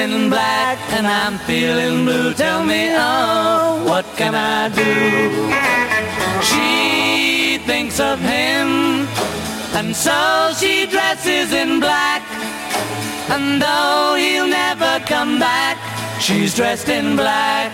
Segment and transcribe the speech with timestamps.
[0.00, 2.32] In black and I'm feeling blue.
[2.32, 4.92] Tell me, oh, what can I do?
[6.48, 9.06] She thinks of him
[9.76, 12.22] and so she dresses in black.
[13.28, 15.76] And though he'll never come back,
[16.18, 17.70] she's dressed in black.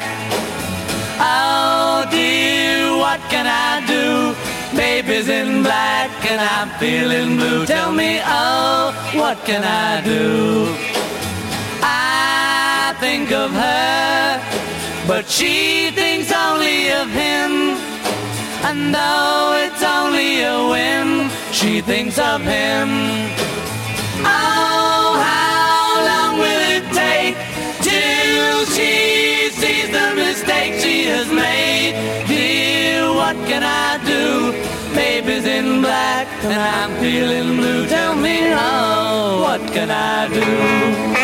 [1.21, 4.35] Oh dear, what can I do?
[4.77, 7.67] Baby's in black and I'm feeling blue.
[7.67, 10.96] Tell me, oh, what can I do?
[13.01, 14.41] Think of her,
[15.07, 17.77] but she thinks only of him.
[18.65, 22.89] And though it's only a whim, she thinks of him.
[24.25, 27.37] Oh, how long will it take
[27.85, 31.95] till she sees the mistake she has made?
[32.27, 34.53] Dear, what can I do?
[34.95, 37.87] Baby's in black and I'm feeling blue.
[37.89, 41.16] Tell me, oh, what can I do?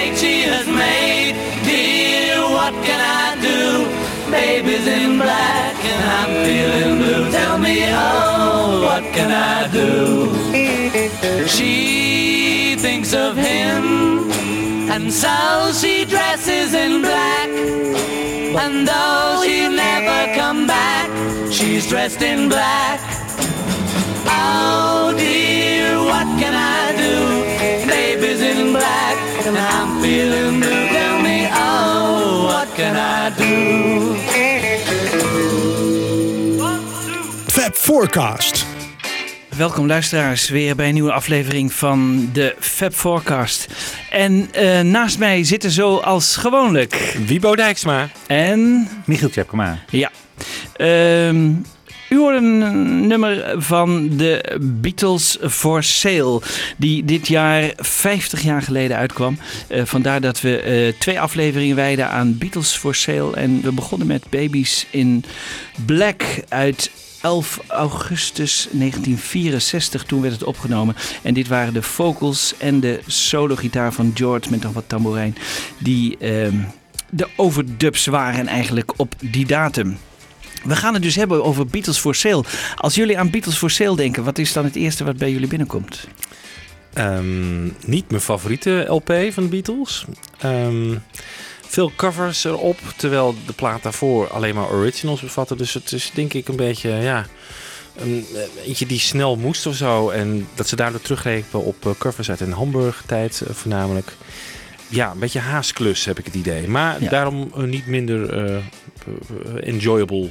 [0.00, 1.34] Mistake she has made?
[1.64, 4.30] Dear, what can I do?
[4.30, 7.30] Baby's in black and I'm feeling blue.
[7.30, 11.46] Tell me, oh, what can I do?
[11.46, 14.30] She thinks of him,
[14.90, 17.48] and so she dresses in black.
[18.62, 21.08] And though he'll never come back,
[21.52, 22.99] she's dressed in black.
[30.30, 30.88] Feeling blue.
[30.88, 34.14] Tell me, oh, what can I do?
[37.46, 38.66] Fab Forecast.
[39.56, 43.66] Welkom luisteraars, weer bij een nieuwe aflevering van de Fab Forecast.
[44.10, 47.16] En eh, naast mij zitten zoals gewoonlijk.
[47.26, 48.08] Wiebo Dijksma.
[48.26, 49.78] En Michiel Tjepkema.
[49.90, 50.10] ja,
[50.76, 51.50] Ehm,
[52.10, 56.40] u hoort een nummer van de Beatles for Sale,
[56.76, 59.38] die dit jaar 50 jaar geleden uitkwam.
[59.68, 63.36] Eh, vandaar dat we eh, twee afleveringen wijden aan Beatles for Sale.
[63.36, 65.24] En we begonnen met Babies in
[65.86, 66.90] Black uit
[67.20, 70.96] 11 augustus 1964, toen werd het opgenomen.
[71.22, 75.36] En dit waren de vocals en de solo-gitaar van George met nog wat tamboerijn,
[75.78, 76.56] die ehm,
[77.10, 79.96] de overdubs waren eigenlijk op die datum.
[80.64, 82.44] We gaan het dus hebben over Beatles for Sale.
[82.76, 85.48] Als jullie aan Beatles for Sale denken, wat is dan het eerste wat bij jullie
[85.48, 86.06] binnenkomt?
[86.92, 90.04] Ehm, niet mijn favoriete LP van de Beatles.
[90.38, 90.94] Ehm,
[91.66, 95.56] veel covers erop, terwijl de plaat daarvoor alleen maar originals bevatte.
[95.56, 97.26] Dus het is denk ik een beetje, ja,
[97.96, 100.08] een, eh, eentje die snel moest of zo.
[100.10, 104.12] En dat ze daardoor teruggrepen op eh, covers uit een Hamburg-tijd eh, voornamelijk.
[104.88, 106.68] Ja, een beetje haasklus heb ik het idee.
[106.68, 107.10] Maar Ja.
[107.10, 108.34] daarom niet minder
[109.60, 110.28] enjoyable.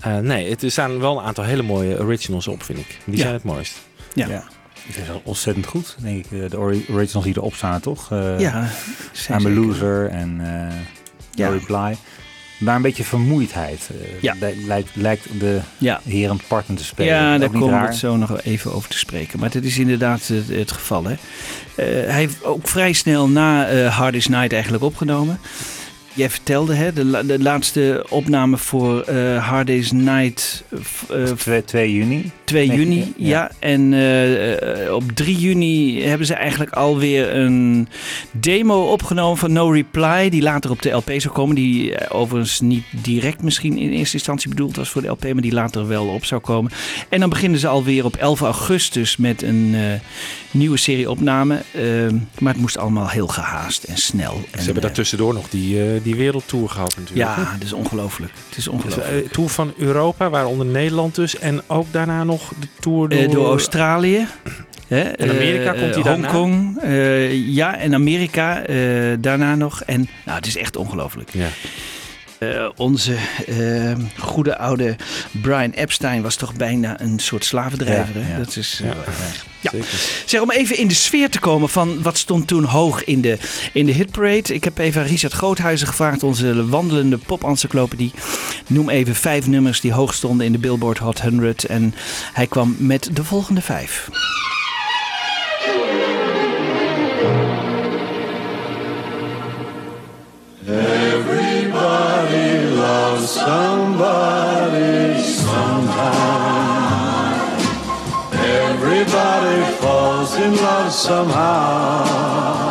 [0.00, 2.98] Eh, nee, het er staan wel een aantal hele mooie originals op, vind ik.
[3.04, 3.20] Die Ja.
[3.22, 3.80] zijn het mooist.
[4.14, 4.28] Ja.
[4.28, 4.44] Ja.
[4.86, 6.42] Die zijn ontzettend goed, denk ik.
[6.42, 8.10] Eh, De ori- originals die erop staan, toch?
[8.12, 8.68] Uh, ja,
[9.12, 9.50] zijn I'm a.
[9.50, 10.76] Loser en eh
[11.34, 11.48] Ja.
[11.48, 11.96] No Reply.
[12.58, 13.90] Maar een beetje vermoeidheid.
[13.90, 14.34] eh, Ja.
[14.40, 16.00] li- lijkt, lijkt de Ja.
[16.04, 17.14] heren parten te spelen.
[17.14, 19.38] Ja, Ook daar komen we het zo nog even over te spreken.
[19.38, 21.04] Maar dat is inderdaad het, het geval.
[21.04, 21.12] Hè.
[21.12, 21.16] Eh,
[22.10, 25.38] hij heeft ook vrij snel na eh Hard Day's Night eigenlijk opgenomen.
[26.14, 31.30] Jij vertelde hè, de, la- de laatste opname voor eh Hard Day's Night eh, Dat
[31.36, 32.30] is 2, 2 juni.
[32.44, 32.98] 2 Nee, juni.
[33.16, 33.28] ja.
[33.28, 37.88] Ja, en eh, eh, op 3 juni hebben ze eigenlijk alweer een
[38.32, 40.28] demo opgenomen van No Reply.
[40.28, 41.54] Die later op de LP zou komen.
[41.54, 45.22] Die eh, overigens niet direct misschien in eerste instantie bedoeld was voor de LP.
[45.32, 46.70] Maar die later wel op zou komen.
[47.08, 49.80] En dan beginnen ze alweer op 11 augustus met een eh,
[50.50, 51.62] nieuwe serie opname.
[51.72, 51.82] Eh,
[52.38, 54.34] maar het moest allemaal heel gehaast en snel.
[54.50, 57.28] En, Ze hebben eh, daartussendoor nog die, eh, die wereldtour gehad natuurlijk.
[57.36, 58.32] Ja, dat is ongelooflijk.
[58.48, 59.24] Het is Dus, ongelooflijk.
[59.24, 61.38] eh, tour van Europa, waaronder Nederland dus.
[61.38, 63.18] En ook daarna nog de tour door...
[63.18, 64.26] Eh, door Australië.
[64.88, 66.30] Hè, En Amerika eh, komt hij daarna?
[66.30, 66.78] Hongkong.
[67.46, 68.62] ja, en Amerika
[69.20, 69.82] daarna nog.
[69.82, 71.28] En nou, het is echt ongelooflijk.
[71.32, 71.46] Ja.
[72.52, 74.96] Eh, onze eh, goede oude
[75.30, 78.20] Brian Epstein was toch bijna een soort slavendrijver.
[78.28, 78.38] Ja.
[78.38, 79.70] Dat is Ja.
[79.70, 79.88] Zeker.
[80.26, 83.38] Zeg, om even in de sfeer te komen van wat stond toen hoog in de,
[83.72, 84.54] in de hitparade.
[84.54, 88.12] Ik heb even aan Richard Groothuizen gevraagd, onze wandelende pop-encyclopedie.
[88.66, 91.64] Noem even vijf nummers die hoog stonden in de Billboard Hot 100.
[91.64, 91.94] En
[92.32, 94.08] hij kwam met de volgende vijf.
[103.26, 106.44] somebody sometime,
[108.32, 112.63] Everybody falls in love somehow.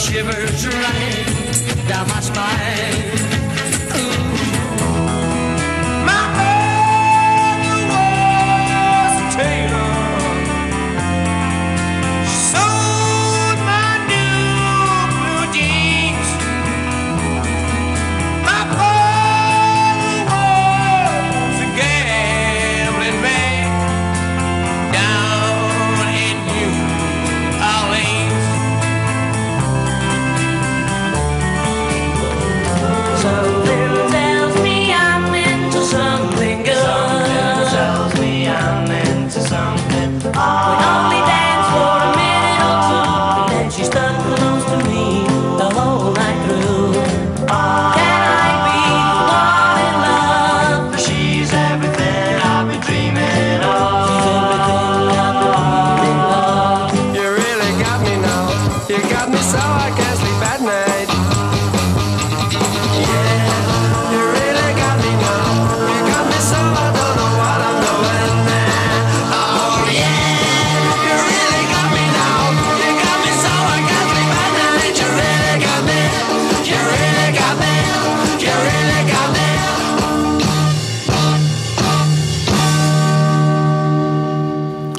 [0.00, 3.09] Shivers running down my spine.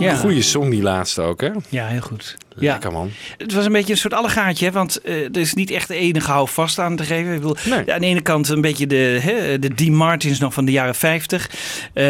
[0.01, 1.50] Ja, Goeie song die laatste ook, hè?
[1.69, 2.38] ja heel goed.
[2.57, 2.71] Ja.
[2.71, 3.09] Lekker man.
[3.38, 4.71] Het was een beetje een soort allegaatje, hè?
[4.71, 7.33] want eh, er is niet echt de enige houvast aan te geven.
[7.33, 7.94] Ik bedoel, Nee.
[7.94, 10.95] aan de ene kant een beetje de, hè, de Dean Martins nog van de jaren
[10.95, 11.50] 50.
[11.94, 12.03] Eh,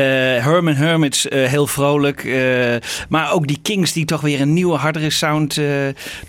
[0.44, 2.24] Herman Hermits, eh, heel vrolijk.
[3.10, 5.60] maar ook die Kings die toch weer een nieuwe, hardere sound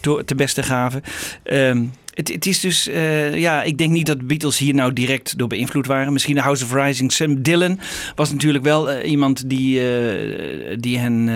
[0.00, 1.02] door, te beste gaven.
[1.42, 1.82] Ehm,
[2.14, 5.38] het, het is dus, eh, ja, ik denk niet dat de Beatles hier nou direct
[5.38, 6.12] door beïnvloed waren.
[6.12, 7.12] Misschien de House of Rising.
[7.12, 7.80] Sam Dillon
[8.14, 11.30] was natuurlijk wel eh, iemand die, eh, die hen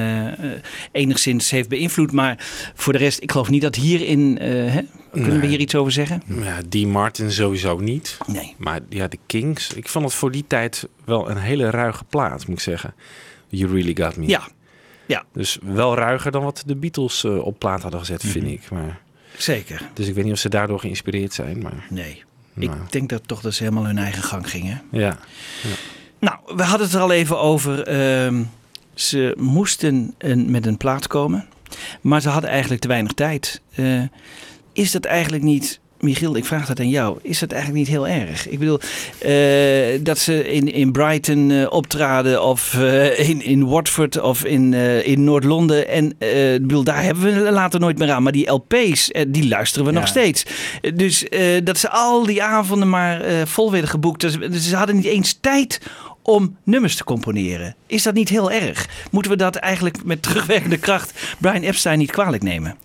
[0.92, 2.12] enigszins heeft beïnvloed.
[2.12, 2.36] Maar
[2.74, 4.80] voor de rest, ik geloof niet dat hierin, hè,
[5.12, 6.22] kunnen we hier iets over zeggen?
[6.26, 8.18] Ja, Dean Martin sowieso niet.
[8.26, 8.54] Nee.
[8.56, 9.72] Maar ja, de Kings.
[9.74, 12.94] Ik vond het voor die tijd wel een hele ruige plaat, moet ik zeggen.
[13.48, 14.26] You Really Got Me.
[14.28, 14.48] Ja,
[15.06, 18.32] ja, Dus wel ruiger dan wat de Beatles op plaat hadden gezet, Mhm.
[18.32, 18.70] vind ik.
[18.70, 19.00] Maar,
[19.38, 19.82] zeker.
[19.94, 21.62] dus ik weet niet of ze daardoor geïnspireerd zijn.
[21.62, 22.24] Maar Nee.
[22.54, 22.70] Nou.
[22.72, 24.82] Ik denk dat toch dat ze helemaal hun eigen gang gingen.
[24.90, 25.18] ja.
[26.18, 27.82] Nou, we hadden het er al even over.
[27.86, 28.42] ehm,
[28.94, 31.46] ze moesten een, met een plaat komen,
[32.00, 33.60] maar ze hadden eigenlijk te weinig tijd.
[33.74, 34.02] Eh,
[34.72, 38.08] is dat eigenlijk niet, Michiel, ik vraag dat aan jou, is dat eigenlijk niet heel
[38.08, 38.48] erg?
[38.48, 38.80] Ik bedoel,
[39.18, 44.74] eh, dat ze in, in Brighton eh, optraden of eh, in, in Watford of in,
[45.04, 45.88] in Noord-Londen.
[45.88, 46.04] En
[46.54, 48.22] ik bedoel, daar hebben we later nooit meer aan.
[48.22, 49.98] Maar die LP's, die luisteren we Ja.
[49.98, 50.44] nog steeds.
[50.94, 51.26] Dus
[51.64, 54.20] dat ze al die avonden maar vol werden geboekt.
[54.20, 55.80] Dus, dus ze hadden niet eens tijd
[56.22, 57.74] om nummers te componeren.
[57.86, 58.88] Is dat niet heel erg?
[59.10, 62.76] Moeten we dat eigenlijk met terugwerkende kracht Brian Epstein niet kwalijk nemen?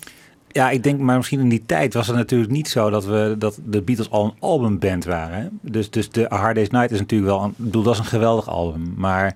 [0.51, 3.35] Ja, ik denk, maar misschien in die tijd was het natuurlijk niet zo dat, we,
[3.37, 5.59] dat de Beatles al een albumband waren.
[5.61, 7.99] Dus, dus de A Hard Day's Night is natuurlijk wel, een, ik bedoel, dat is
[7.99, 8.93] een geweldig album.
[8.97, 9.35] Maar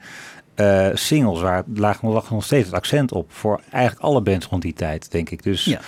[0.56, 4.62] eh, singles, waar lag, lag nog steeds het accent op voor eigenlijk alle bands rond
[4.62, 5.44] die tijd, denk ik.
[5.44, 5.80] Dus Ja.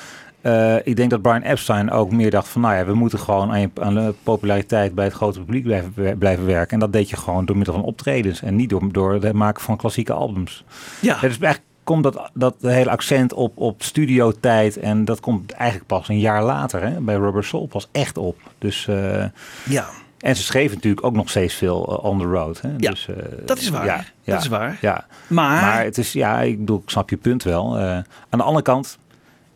[0.42, 3.52] eh, ik denk dat Brian Epstein ook meer dacht van, nou ja, we moeten gewoon
[3.52, 6.74] aan, je- aan de populariteit bij het grote publiek blijven, blijven werken.
[6.74, 9.64] En dat deed je gewoon door middel van optredens en niet door, door het maken
[9.64, 10.64] van klassieke albums.
[11.02, 15.52] Ja, Ja, dus eigenlijk komt dat, dat hele accent op, op studiotijd en dat komt
[15.52, 18.38] eigenlijk pas een jaar later hè, bij Rubber Soul pas echt op.
[18.58, 19.26] Dus, eh,
[19.66, 19.86] ja.
[20.20, 22.62] en ze schreven natuurlijk ook nog steeds veel eh, on the road.
[22.62, 22.70] Hè.
[22.78, 23.16] Ja, dus, eh,
[23.46, 23.86] dat is waar.
[23.86, 24.78] Ja, Dat ja, is waar.
[24.82, 25.06] Ja.
[25.28, 27.78] Maar, Maar het is, ja, ik bedoel, ik snap je punt wel.
[27.80, 28.98] Aan de andere kant,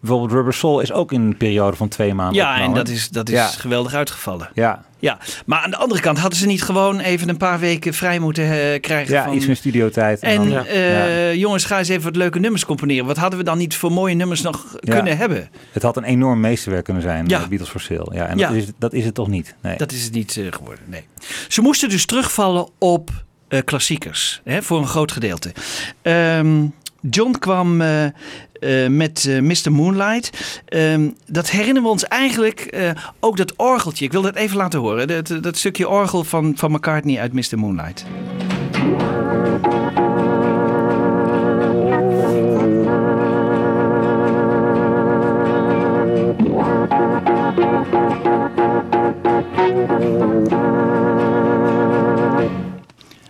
[0.01, 3.10] Bijvoorbeeld Rubber Soul is ook in een periode van twee maanden Ja, en dat is,
[3.10, 3.46] dat is Ja.
[3.48, 4.50] geweldig uitgevallen.
[4.53, 7.93] Ja, Ja, maar aan de andere kant hadden ze niet gewoon even een paar weken
[7.93, 9.34] vrij moeten eh, krijgen ja van...
[9.36, 10.20] iets meer studiotijd.
[10.20, 10.65] En dan- Ja.
[10.65, 13.05] eh, jongens, ga eens even wat leuke nummers componeren.
[13.05, 15.50] Wat hadden we dan niet voor mooie nummers nog kunnen hebben?
[15.72, 17.41] Het had een enorm meesterwerk kunnen zijn, Ja.
[17.41, 18.10] eh, Beatles for Sale.
[18.13, 18.38] Ja, en.
[18.38, 19.55] Dat, is, het- dat is het toch niet?
[19.62, 19.77] Nee.
[19.77, 21.03] Dat is het niet geworden, nee.
[21.48, 23.10] Ze moesten dus terugvallen op
[23.65, 25.51] klassiekers, hè, voor een groot gedeelte.
[26.01, 26.65] Ehm,
[27.10, 27.81] John kwam
[28.62, 29.72] eh, met eh, Mr.
[29.72, 30.62] Moonlight.
[30.65, 32.89] Ehm, dat herinneren we ons eigenlijk eh,
[33.20, 34.06] ook dat orgeltje.
[34.06, 35.08] Ik wil dat even laten horen.
[35.08, 37.58] Dat, dat stukje orgel van, van McCartney uit Mr.
[37.60, 38.06] Moonlight.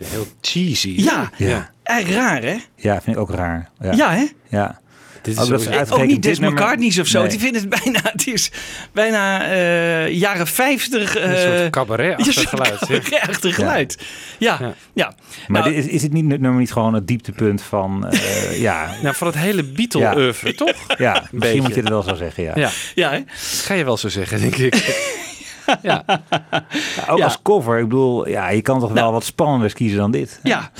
[0.03, 0.93] Heel cheesy.
[1.01, 1.69] Ja, Ja.
[1.83, 2.57] erg raar hè?
[2.75, 3.69] Ja, vind ik ook raar.
[3.79, 4.25] Ja, Ja, hè?
[4.49, 4.79] ja.
[5.21, 7.19] Dit is Ook dat ze Ook niet Des McCartney's of zo.
[7.19, 7.29] Nee.
[7.29, 8.51] Die vinden het bijna, het is
[8.93, 11.15] bijna eh, jaren 50.
[11.15, 13.55] een eh, soort cabaret-achtig Ja, zo'n geluid.
[13.55, 13.97] geluid.
[14.39, 14.73] Ja, ja.
[14.93, 15.13] Ja.
[15.47, 18.07] Maar Nou, dit is, is het niet, het nummer niet gewoon het dieptepunt van...
[18.07, 20.75] eh, ja, Nou, voor het hele Beatle-oeuvre, toch?
[20.97, 21.61] ja, misschien beetje.
[21.61, 22.51] moet je het wel zo zeggen, ja.
[22.55, 23.19] Ja, ja, hè?
[23.63, 24.75] ga je wel zo zeggen, denk ik.
[25.81, 26.03] ja.
[26.05, 26.23] Ja,
[27.09, 27.23] ook Ja.
[27.23, 29.13] als cover, ik bedoel, ja, je kan toch wel Nou.
[29.13, 30.39] wat spannenders kiezen dan dit.
[30.43, 30.71] ja.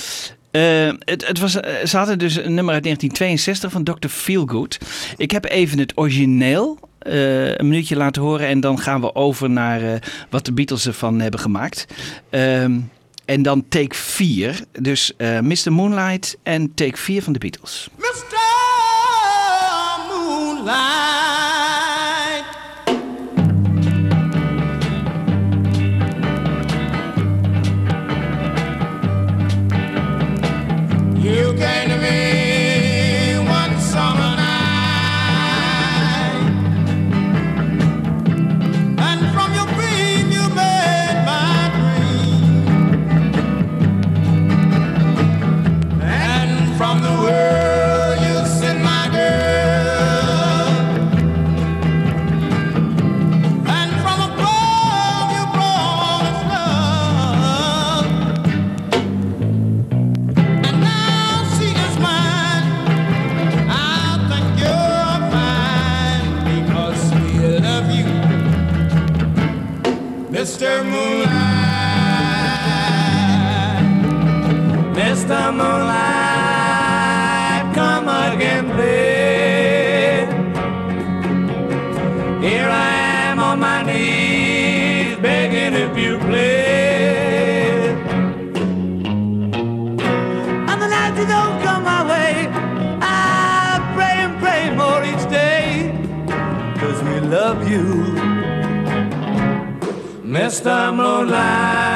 [0.52, 4.08] Eh, het, was, eh, ze hadden dus een nummer uit 1962 van Dr.
[4.08, 4.78] Feelgood.
[5.18, 8.48] Ik heb even het origineel eh, een minuutje laten horen.
[8.48, 11.86] En dan gaan we over naar wat de Beatles ervan hebben gemaakt.
[12.30, 12.80] Ehm,
[13.26, 14.60] en dan take 4.
[14.72, 15.72] Dus Mr.
[15.72, 17.90] Moonlight en take 4 van de Beatles.
[17.98, 18.38] Mr.
[20.10, 21.01] Moonlight.
[70.42, 70.84] Mr.
[70.84, 71.30] Moonlight.
[74.98, 75.40] Mr.
[75.54, 76.96] Moonlight,
[77.76, 80.30] come again, please.
[82.44, 82.92] Here I
[83.30, 87.96] am on my knees, begging if you please.
[90.70, 92.50] And the nights that don't come my way,
[93.00, 95.94] I pray and pray more each day.
[96.80, 97.86] Cause we love you,
[100.32, 100.96] Mr.
[100.96, 101.92] Moonlight.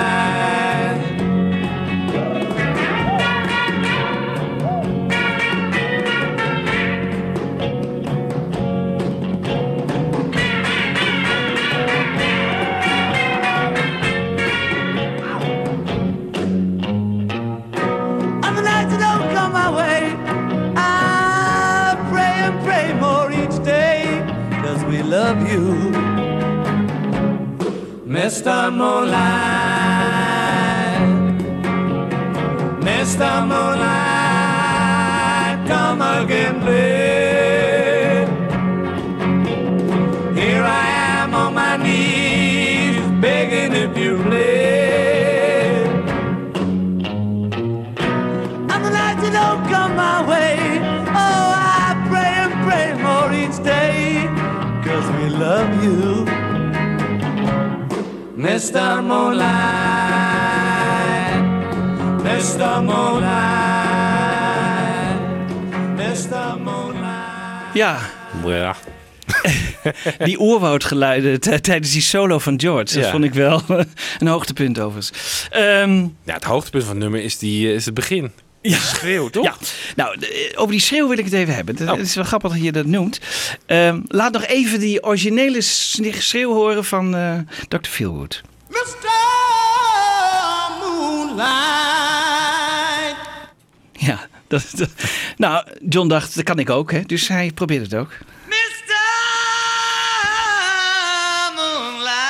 [18.43, 18.63] And the
[28.25, 28.73] Mr.
[28.73, 29.21] Moonlight.
[32.81, 33.45] Mr.
[33.49, 33.97] Moonlight,
[35.67, 37.04] come again, please.
[58.55, 59.03] Mr.
[59.03, 59.43] Moonlight,
[62.23, 62.81] Mr.
[62.83, 63.29] Moonlight,
[65.97, 66.59] Mr.
[66.63, 67.73] Moonlight.
[67.73, 67.99] Ja,
[68.45, 68.75] Ja.
[70.25, 72.93] die oerwoudgeluiden tijdens die solo van George.
[72.93, 73.11] Dat Ja.
[73.11, 73.61] vond ik wel
[74.19, 75.47] een hoogtepunt overigens.
[75.51, 78.31] Ehm, ja, het hoogtepunt van het nummer is, die, eh, is het begin.
[78.69, 78.77] Ja.
[78.77, 79.43] Schreeuw, toch?
[79.43, 79.55] Ja,
[79.95, 80.17] nou,
[80.55, 81.75] over die schreeuw wil ik het even hebben.
[81.77, 81.99] Het Oh.
[81.99, 83.19] is wel grappig dat je dat noemt.
[83.65, 87.89] Ehm, laat nog even die originele schreeuw horen van eh, Dr.
[87.89, 88.41] Feelgood.
[88.69, 89.09] Mr.
[90.79, 91.45] Moonlight.
[93.91, 94.89] Ja, dat, dat-
[95.37, 97.01] nou, John dacht, dat kan ik ook, hè?
[97.01, 98.09] dus hij probeert het ook.
[98.47, 98.53] Mr.
[101.55, 102.23] Moonlight.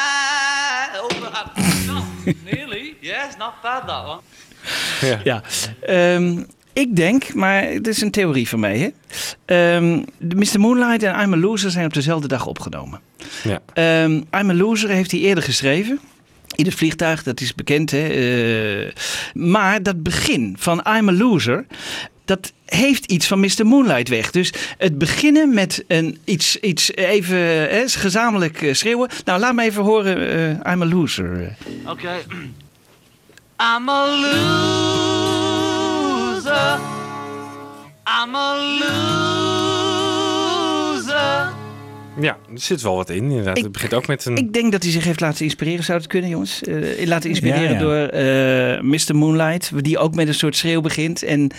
[2.44, 2.96] Nearly.
[3.02, 4.22] Yes, not bad that one.
[5.24, 5.44] Ja.
[5.82, 6.38] Ehm,
[6.74, 8.78] Ik denk, maar het is een theorie van mij.
[8.78, 8.90] Hè?
[9.46, 10.60] Ehm, Mr.
[10.60, 13.00] Moonlight en I'm a Loser zijn op dezelfde dag opgenomen.
[13.44, 13.60] Ja.
[13.74, 16.00] Ehm, I'm a Loser heeft hij eerder geschreven.
[16.56, 17.92] In het vliegtuig, dat is bekend.
[17.92, 18.08] Hè?
[18.08, 18.92] Eh,
[19.34, 21.66] maar dat begin van I'm a Loser,
[22.26, 23.66] dat heeft iets van Mr.
[23.66, 24.32] Moonlight weg.
[24.32, 29.10] Dus het beginnen met een, iets, iets even hè, gezamenlijk eh, schreeuwen.
[29.26, 30.30] Nou, laat me even horen
[30.64, 31.56] eh, I'm a Loser.
[31.88, 32.20] Okay.
[33.60, 34.06] I'm a
[36.36, 36.80] loser.
[38.08, 38.56] I'm a
[40.96, 41.54] loser.
[42.22, 43.58] Ja, er zit wel wat in inderdaad.
[43.58, 44.36] Ik- het begint ook met een...
[44.36, 45.84] Ik denk dat hij zich heeft laten inspireren.
[45.84, 46.64] Zou het kunnen, jongens?
[46.64, 47.80] Eh, laten inspireren Ja, ja.
[47.80, 49.16] door eh, Mr.
[49.16, 49.72] Moonlight.
[49.84, 51.24] Die ook met een soort schreeuw begint.
[51.24, 51.52] En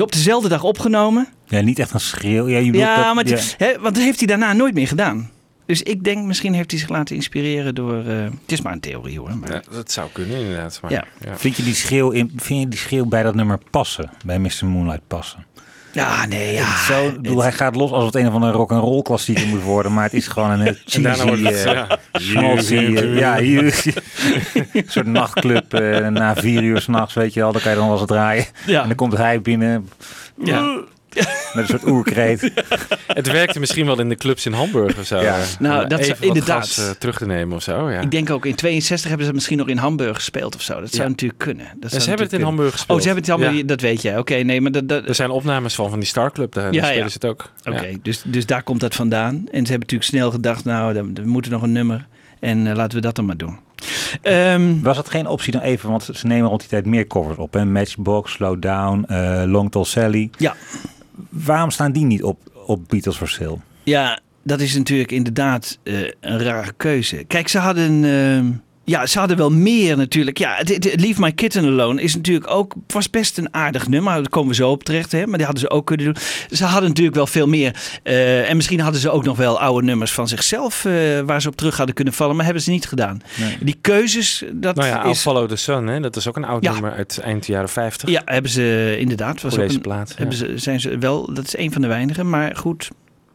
[0.00, 1.28] op dezelfde dag opgenomen.
[1.46, 2.48] Ja, niet echt een schreeuw.
[2.48, 3.34] Ja, je bedoelt Ja, dat- maar ja.
[3.34, 5.30] het- hè, want dat heeft hij daarna nooit meer gedaan.
[5.72, 8.04] Dus ik denk, misschien heeft hij zich laten inspireren door...
[8.06, 9.36] eh, het is maar een theorie hoor.
[9.36, 10.78] Maar, Ja, dat zou kunnen inderdaad.
[10.82, 11.04] Maar, Ja.
[11.24, 11.36] ja.
[11.36, 14.10] Vind je die schreeuw, in, vind je die schreeuw bij dat nummer passen?
[14.24, 14.66] Bij Mr.
[14.66, 15.46] Moonlight passen?
[15.92, 16.76] ja, nee, ja.
[16.76, 19.46] Zo, ik bedoel, hij gaat los alsof het een of andere rock and roll klassieker
[19.52, 21.64] moet worden, maar het is gewoon een heel En daarna cheesy, wordt het...
[21.66, 21.98] eh, ja.
[22.12, 27.60] schmaltzy, eh, ja, een soort nachtclub eh, na vier uur s'nachts, weet je wel, dan
[27.62, 28.44] kan je dan wel eens draaien.
[28.66, 28.80] Ja.
[28.82, 29.88] En dan komt hij binnen
[30.44, 30.80] Ja.
[31.14, 32.40] Met een soort oerkreet.
[33.06, 35.20] Het werkte misschien wel in de clubs in Hamburg of zo.
[35.20, 35.38] Ja.
[35.58, 36.58] Nou, dat is inderdaad.
[36.66, 37.90] gas, eh, terug te nemen of zo.
[37.90, 38.00] Ja.
[38.00, 40.80] Ik denk ook in 62 hebben ze misschien nog in Hamburg gespeeld of zo.
[40.80, 41.08] Dat zou Ja.
[41.08, 41.66] natuurlijk kunnen.
[41.76, 42.98] Dat zou ze hebben het in Hamburg gespeeld.
[42.98, 43.64] Oh, ze hebben het allemaal, Ja.
[43.66, 44.18] dat weet jij.
[44.18, 44.88] Oké, nee, maar dat...
[44.88, 46.52] dat Er zijn opnames van van die Star Club.
[46.52, 47.08] Daar, Ja, daar spelen ja.
[47.08, 47.50] ze het ook.
[47.64, 49.34] Oké, dus, dus daar komt dat vandaan.
[49.34, 52.06] En ze hebben natuurlijk snel gedacht, nou, dan- we moeten nog een nummer.
[52.40, 53.58] En eh, laten we dat dan maar doen.
[54.22, 57.38] Ehm, Was het geen optie dan even, want ze nemen rond die tijd meer covers
[57.38, 57.52] op.
[57.52, 57.64] Hè?
[57.64, 60.30] Matchbox, Slow Down, eh, Long Tall Sally.
[60.38, 60.54] ja,
[61.32, 63.58] Waarom staan die niet op, op Beatles for Sale?
[63.82, 67.24] ja, dat is natuurlijk inderdaad eh, een rare keuze.
[67.24, 68.04] Kijk, ze hadden...
[68.84, 70.38] ja, ze hadden wel meer natuurlijk.
[70.38, 72.74] Ja, het, het- Leave My Kitten Alone is natuurlijk ook...
[72.86, 74.12] was best een aardig nummer.
[74.12, 75.12] Daar komen we zo op terecht.
[75.12, 75.26] Hè?
[75.26, 76.16] Maar die hadden ze ook kunnen doen.
[76.50, 77.76] Ze hadden natuurlijk wel veel meer.
[78.02, 80.84] Eh, en misschien hadden ze ook nog wel oude nummers van zichzelf...
[80.84, 82.36] eh, waar ze op terug hadden kunnen vallen.
[82.36, 83.20] Maar hebben ze niet gedaan.
[83.40, 83.56] Nee.
[83.60, 85.20] Die keuzes, dat Nou ja, is...
[85.20, 85.86] Follow the Sun.
[85.86, 86.00] Hè?
[86.00, 86.72] Dat is ook een oud Ja.
[86.72, 88.08] nummer uit eind jaren 50.
[88.08, 89.40] Ja, hebben ze inderdaad.
[89.42, 90.14] Was Voor deze een- plaat, ja.
[90.16, 92.90] Hebben ze, zijn ze wel, dat is een van de weinigen, maar goed,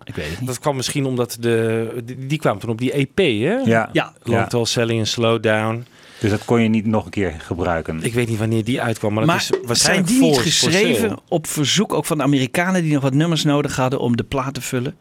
[0.08, 0.48] ik weet het niet.
[0.48, 3.56] Dat kwam misschien omdat de, die, die kwam toen op die EP, hè?
[3.66, 5.86] Ja, Ja, Long Sally en Slow Down.
[6.20, 8.04] dus dat kon je niet nog een keer gebruiken.
[8.04, 10.44] Ik weet niet wanneer die uitkwam, maar, maar dat is zijn waarschijnlijk die niet voor
[10.44, 14.24] geschreven op verzoek ook van de Amerikanen die nog wat nummers nodig hadden om de
[14.24, 14.96] plaat te vullen?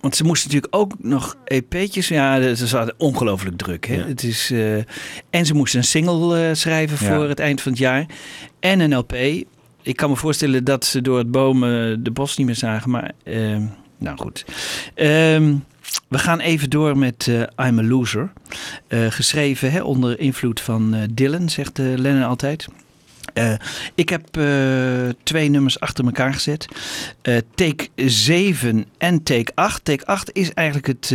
[0.00, 2.08] Want ze moesten natuurlijk ook nog EP'tjes.
[2.08, 3.86] Ja, ze hadden ongelooflijk druk.
[3.86, 3.94] Hè?
[3.94, 4.04] Ja.
[4.06, 4.76] Het is, eh,
[5.30, 7.14] en ze moesten een single eh, schrijven Ja.
[7.14, 8.06] voor het eind van het jaar.
[8.60, 9.12] En een LP.
[9.82, 12.90] Ik kan me voorstellen dat ze door het bomen de bos niet meer zagen.
[12.90, 13.62] Maar ehm,
[13.98, 14.44] nou goed.
[14.94, 15.54] Ehm,
[16.08, 18.32] we gaan even door met eh, I'm a Loser.
[18.86, 22.66] Eh, geschreven hè, onder invloed van eh, Dylan, zegt Lennon altijd.
[23.34, 23.52] Eh,
[23.94, 24.44] ik heb eh,
[25.22, 26.66] twee nummers achter elkaar gezet.
[27.22, 29.84] Eh, take 7 en take 8.
[29.84, 31.08] Take 8 is eigenlijk het,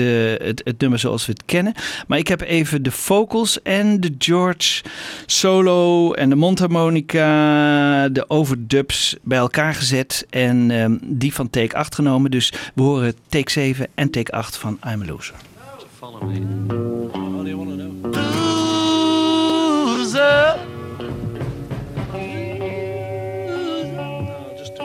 [0.46, 1.74] het, het nummer zoals we het kennen.
[2.08, 4.84] Maar ik heb even de vocals en de George
[5.26, 10.26] solo en de mondharmonica, de overdubs bij elkaar gezet.
[10.30, 12.32] En ehm, die van take 8 genomen.
[12.32, 15.36] Dus we horen take 7 en take 8 van I'm a Loser.
[16.02, 16.89] Loser.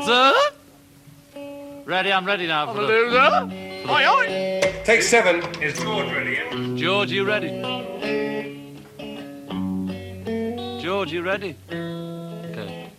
[0.06, 0.32] Loser.
[1.86, 2.72] Ready, I'm ready now.
[2.74, 3.48] For the loser.
[3.88, 4.60] Oi, oi.
[4.84, 5.36] Take seven.
[5.62, 6.32] Is George ready?
[6.32, 6.76] Yeah?
[6.76, 7.48] George, you ready?
[10.82, 11.56] George, you ready?
[11.70, 12.90] Okay.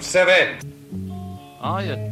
[0.00, 1.58] Seven.
[1.60, 2.09] Are you?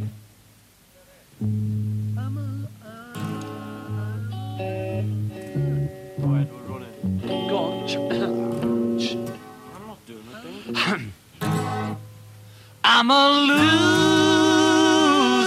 [13.01, 13.29] I'm a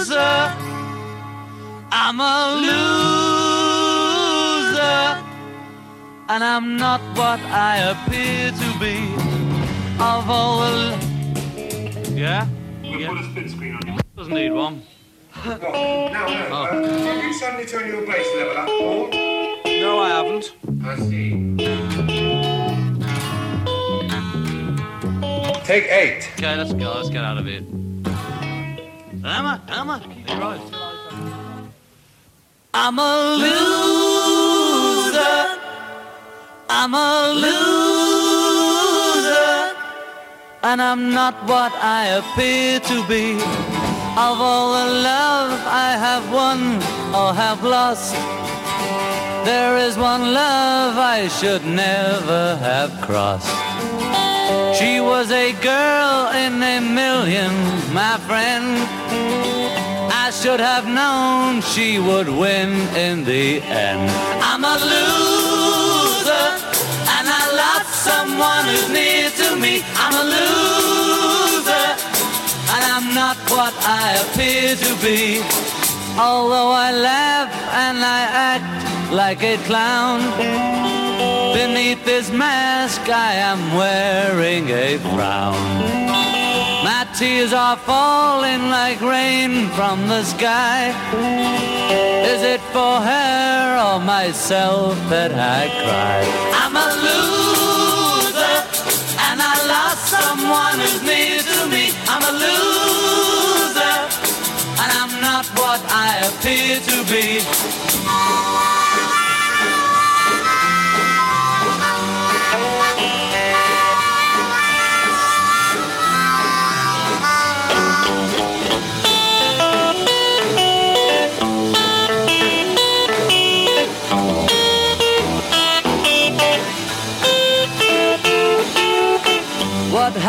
[0.01, 0.17] loser.
[1.91, 3.53] I'm a loser.
[6.29, 9.13] And I'm not what I appear to be.
[10.01, 10.97] Of all the.
[12.15, 12.47] Yeah?
[12.81, 13.07] yeah.
[13.09, 13.99] Put a split screen on you.
[14.17, 14.81] Doesn't need one.
[15.43, 15.61] What?
[15.61, 15.69] No,
[16.09, 16.25] no.
[16.25, 19.09] Uh, have you suddenly turned your bass level up, Paul?
[19.63, 20.55] No, I haven't.
[20.83, 21.42] I see.
[25.73, 26.21] Take eight.
[26.37, 26.93] Okay, let's go.
[26.97, 27.63] Let's get out of here.
[29.25, 30.61] Emma, Emma, you're right.
[32.75, 34.77] I'm a loser.
[36.69, 38.75] I'm a loser.
[40.61, 43.41] And I'm not what I appear to be.
[44.25, 46.59] Of all the love I have won
[47.19, 48.13] or have lost,
[49.43, 53.49] there is one love I should never have crossed.
[54.83, 57.53] She was a girl in a million,
[57.93, 58.67] my friend.
[60.25, 62.71] I should have known she would win
[63.07, 64.11] in the end.
[64.49, 66.47] I'm a loser,
[67.15, 69.73] and I lost someone who's near to me.
[70.03, 71.87] I'm a loser,
[72.73, 75.39] and I'm not what I appear to be.
[76.19, 77.49] Although I laugh
[77.85, 78.21] and I
[78.53, 80.19] act like a clown,
[81.53, 86.03] beneath this mask I am wearing a frown.
[86.83, 90.91] My tears are falling like rain from the sky.
[92.33, 96.21] Is it for her or myself that I cry?
[96.61, 98.57] I'm a loser,
[99.27, 101.85] and I lost someone who's near to me.
[102.11, 103.97] I'm a loser,
[104.81, 108.82] and I'm not what I appear to be.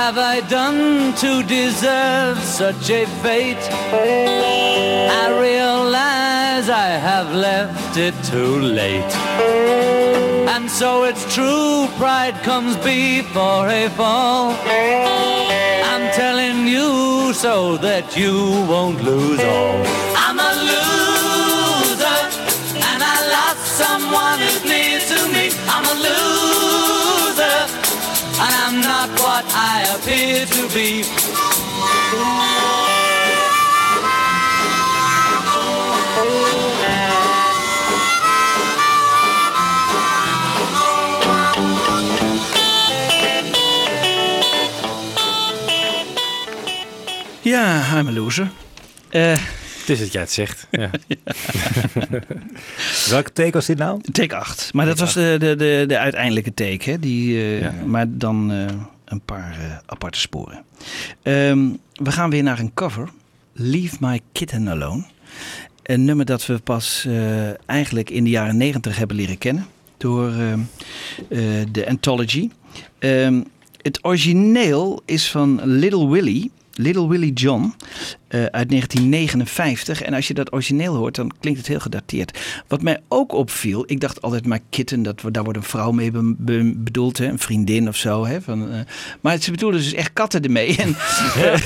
[0.06, 3.64] Have I done to deserve such a fate?
[5.22, 9.12] I realize I have left it too late.
[10.54, 14.54] And so it's true, pride comes before a fall.
[15.90, 18.34] I'm telling you so that you
[18.72, 19.80] won't lose all.
[20.24, 22.20] I'm a loser,
[22.88, 25.44] and I lost someone who's near to me.
[25.74, 26.23] I'm a loser,
[29.34, 31.02] what I appear to be.
[47.42, 48.50] Ja, I'm a loser.
[49.10, 49.32] Eh,
[49.80, 50.66] Het is dat jij het zegt.
[50.70, 50.90] Ja.
[53.10, 54.00] Welke take was dit nou?
[54.12, 54.70] take 8.
[54.72, 56.98] Maar dat was de, de, de, de uiteindelijke take, hè?
[56.98, 57.72] Die, eh, Ja.
[57.86, 58.66] Maar dan eh,
[59.04, 60.64] een paar eh, aparte sporen.
[61.22, 63.08] Ehm, we gaan weer naar een cover.
[63.52, 65.04] Leave My Kitten Alone.
[65.82, 69.66] Een nummer dat we pas eh, eigenlijk in de jaren 90 hebben leren kennen.
[69.96, 70.60] Door ehm,
[71.30, 71.38] eh,
[71.72, 72.50] de Anthology.
[72.98, 73.42] Ehm,
[73.82, 76.50] het origineel is van Little Willie.
[76.72, 77.74] Little Willie John
[78.34, 80.02] uit 1959.
[80.02, 82.38] En als je dat origineel hoort, dan klinkt het heel gedateerd.
[82.68, 86.10] Wat mij ook opviel, ik dacht altijd maar kitten, dat, daar wordt een vrouw mee
[86.10, 87.26] be- be- bedoeld, hè?
[87.26, 88.26] een vriendin of zo.
[88.26, 88.40] Hè?
[88.40, 88.78] Van, eh,
[89.20, 90.76] maar ze bedoelen dus echt katten ermee.
[90.76, 90.96] En,
[91.42, 91.58] eh,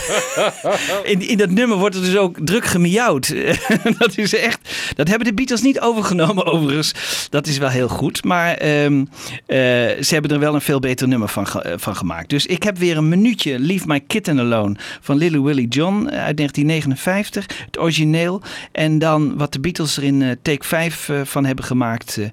[1.02, 3.34] in, in dat nummer wordt er dus ook druk gemiauwd.
[3.98, 6.94] dat is echt, dat hebben de Beatles niet overgenomen overigens.
[7.30, 8.24] Dat is wel heel goed.
[8.24, 9.04] Maar ehm,
[9.46, 9.56] eh,
[10.02, 12.30] ze hebben er wel een veel beter nummer van, eh, van gemaakt.
[12.30, 16.24] Dus ik heb weer een minuutje Leave My Kitten Alone van Little Willie John eh,
[16.24, 17.64] uit 1959.
[17.64, 18.42] Het origineel.
[18.72, 22.26] En dan wat de Beatles er in eh, take 5 eh, van hebben gemaakt eh,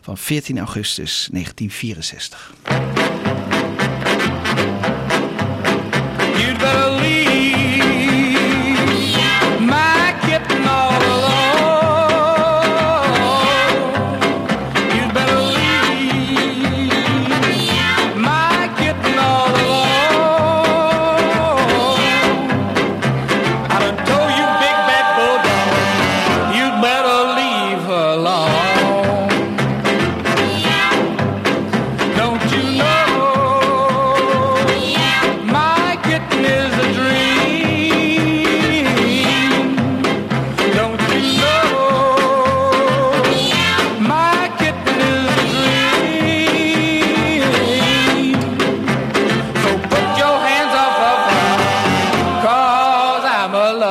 [0.00, 3.21] van 14 augustus 1964.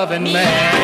[0.01, 0.80] loving man.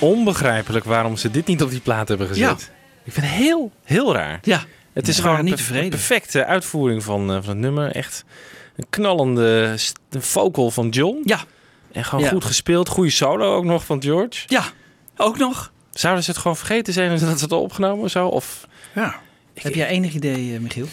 [0.00, 2.70] Onbegrijpelijk waarom ze dit niet op die plaat hebben gezet.
[3.04, 4.38] Ik vind het heel, heel raar.
[4.42, 5.90] Ja, Het is gewoon niet tevreden.
[5.90, 7.90] perfecte uitvoering van, eh, van het nummer.
[7.92, 8.24] Echt
[8.76, 9.74] een knallende
[10.10, 11.20] vocal van John.
[11.24, 11.38] Ja,
[11.92, 12.30] En gewoon Ja.
[12.30, 12.88] goed gespeeld.
[12.88, 14.44] Goede solo ook nog van George.
[14.46, 14.62] ja,
[15.16, 15.72] ook nog.
[15.90, 18.26] Zouden ze het gewoon vergeten zijn dat ze het hadden opgenomen of zo?
[18.26, 18.66] Of...
[18.94, 19.14] Ja.
[19.54, 20.86] Heb jij enig idee, eh, Michiel?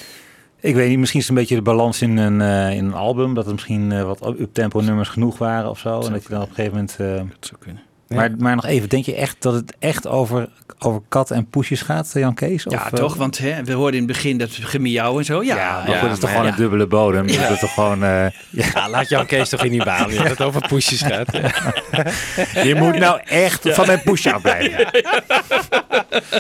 [0.60, 2.94] Ik weet niet, misschien is het een beetje de balans in een, eh, in een
[2.94, 3.34] album.
[3.34, 6.02] Dat er misschien wat up-tempo nummers genoeg waren of zo.
[6.02, 6.96] En dat je dan op een gegeven moment...
[7.00, 7.82] eh, Dat zou kunnen.
[8.08, 8.16] Ja.
[8.16, 11.82] maar, maar nog even, denk je echt dat het echt over, over kat en poesjes
[11.82, 12.66] gaat, Jan Kees?
[12.66, 13.16] Of, Ja, eh, toch?
[13.16, 15.44] Want hè, we hoorden in het begin dat gemiauw en zo.
[15.44, 16.52] Ja, Ja, maar Ja, goed, het is toch gewoon ja.
[16.52, 17.28] een dubbele bodem.
[17.28, 18.04] Dat is toch gewoon...
[18.04, 20.10] eh, ja, Ja, laat Jan Kees toch in die baan.
[20.12, 21.32] Dat het over poesjes gaat.
[22.64, 24.88] je moet nou echt van mijn poesje afblijven.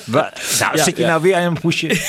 [0.05, 0.25] Nou,
[0.57, 1.07] Ja, zit je ja.
[1.09, 1.87] nou weer aan een poesje?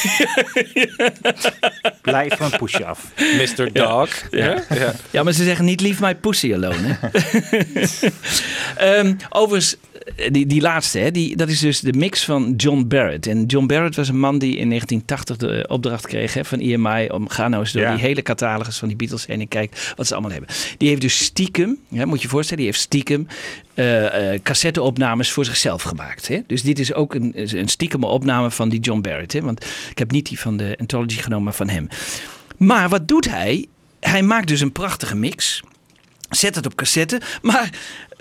[2.02, 3.04] Blijf van een poesje af.
[3.16, 3.72] Mr.
[3.72, 4.08] Dog.
[4.30, 4.62] Ja.
[4.68, 4.92] Ja.
[5.10, 6.76] Ja, maar ze zeggen niet leave my pussy alone.
[7.00, 7.08] Hè?
[8.76, 9.14] Ehm,
[9.56, 9.76] overigens,
[10.32, 13.26] die, die laatste, hè, die, dat is dus de mix van John Barrett.
[13.26, 17.08] En John Barrett was een man die in 1980 de opdracht kreeg hè, van EMI
[17.08, 17.94] om ga nou eens door Ja.
[17.94, 20.50] die hele catalogus van die Beatles heen en kijk wat ze allemaal hebben.
[20.78, 23.26] Die heeft dus stiekem, hè, moet je je voorstellen, die heeft stiekem
[23.74, 26.28] eh, eh, cassetteopnames voor zichzelf gemaakt.
[26.28, 26.40] Hè?
[26.46, 29.32] Dus dit is ook een, een stiekeme opname van die John Barrett.
[29.32, 29.40] Hè?
[29.40, 31.88] Want ik heb niet die van de Anthology genomen, maar van hem.
[32.56, 33.66] Maar wat doet hij?
[34.00, 35.62] Hij maakt dus een prachtige mix.
[36.30, 37.70] Zet het op cassette, maar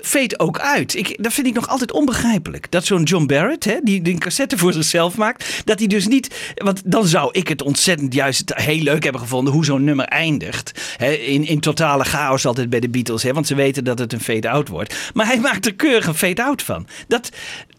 [0.05, 0.95] veet ook uit.
[0.95, 2.71] Ik, dat vind ik nog altijd onbegrijpelijk.
[2.71, 6.53] Dat zo'n John Barrett, hè, die, een cassette voor zichzelf maakt, dat hij dus niet.
[6.55, 10.95] Want dan zou ik het ontzettend juist heel leuk hebben gevonden hoe zo'n nummer eindigt.
[10.97, 14.13] Hè, in, in totale chaos altijd bij de Beatles, hè, want ze weten dat het
[14.13, 15.11] een fade-out wordt.
[15.13, 16.87] Maar hij maakt er keurig een fade-out van.
[17.07, 17.29] Dat,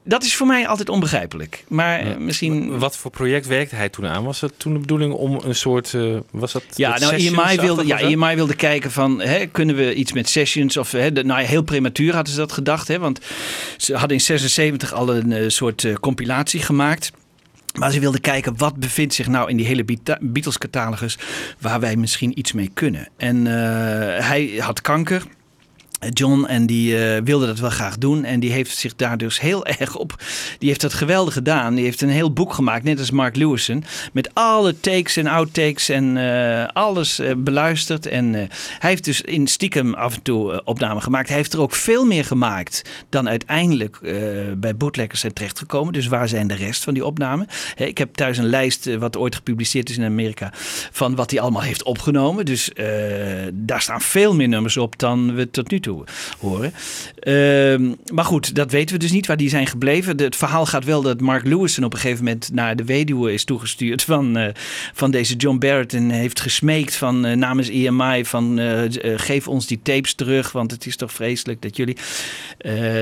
[0.09, 1.65] dat is voor mij altijd onbegrijpelijk.
[1.69, 2.79] Maar eh, misschien.
[2.79, 4.25] Wat voor project werkte hij toen aan?
[4.25, 5.95] Was het toen de bedoeling om een soort...
[5.95, 7.99] eh, was dat Ja, nou, EMI sessionsachtig wilde, ja?
[7.99, 10.77] EMI wilde kijken van, hè, kunnen we iets met sessions?
[10.77, 12.89] Of, hè, de- nou, heel prematuur hadden ze dat gedacht.
[12.89, 13.21] Hè, want
[13.77, 17.11] ze hadden in 76 al een eh, soort compilatie gemaakt.
[17.79, 19.85] Maar ze wilden kijken wat bevindt zich nou in die hele
[20.21, 21.19] Beatles-catalogus
[21.61, 23.09] waar wij misschien iets mee kunnen.
[23.17, 23.47] En
[24.23, 25.23] hij had kanker.
[26.13, 28.25] John en die eh, wilde dat wel graag doen.
[28.25, 30.23] En die heeft zich daar dus heel erg op.
[30.59, 31.75] Die heeft dat geweldig gedaan.
[31.75, 33.85] Die heeft een heel boek gemaakt, net als Mark Lewison.
[34.13, 38.07] Met alle takes en outtakes en eh, alles eh, beluisterd.
[38.07, 38.41] En eh,
[38.79, 41.29] hij heeft dus in stiekem af en toe eh, opnamen gemaakt.
[41.29, 44.13] Hij heeft er ook veel meer gemaakt dan uiteindelijk eh,
[44.57, 45.93] bij bootleggers zijn terechtgekomen.
[45.93, 47.47] Dus waar zijn de rest van die opnamen?
[47.77, 50.51] Ik heb thuis een lijst eh, wat ooit gepubliceerd is in Amerika.
[50.91, 52.45] Van wat hij allemaal heeft opgenomen.
[52.45, 52.87] Dus eh,
[53.53, 55.96] daar staan veel meer nummers op dan we tot nu toe
[56.39, 56.73] horen.
[57.19, 60.17] Ehm, maar goed, dat weten we dus niet waar die zijn gebleven.
[60.17, 63.33] De- het verhaal gaat wel dat Mark Lewison op een gegeven moment naar de weduwe
[63.33, 64.49] is toegestuurd van, eh,
[64.93, 65.95] van deze John Barrett.
[65.95, 68.83] En heeft gesmeekt van eh, namens EMI van eh,
[69.17, 70.53] geef ons die tapes terug.
[70.53, 71.97] Want het is toch vreselijk dat jullie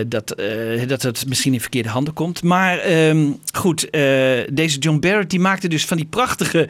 [0.07, 0.35] dat,
[0.87, 2.43] dat het misschien in verkeerde handen komt.
[2.43, 3.89] Maar ehm, goed,
[4.53, 6.69] deze John Barrett die maakte dus van die prachtige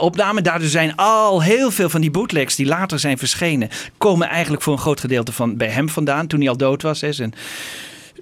[0.00, 0.42] opnamen.
[0.42, 3.68] Daardoor zijn al heel veel van die bootlegs die later zijn verschenen,
[3.98, 7.00] komen eigenlijk voor een groot gedeelte van bij hem vandaan toen hij al dood was.
[7.00, 7.12] Hè.
[7.12, 7.34] Zijn,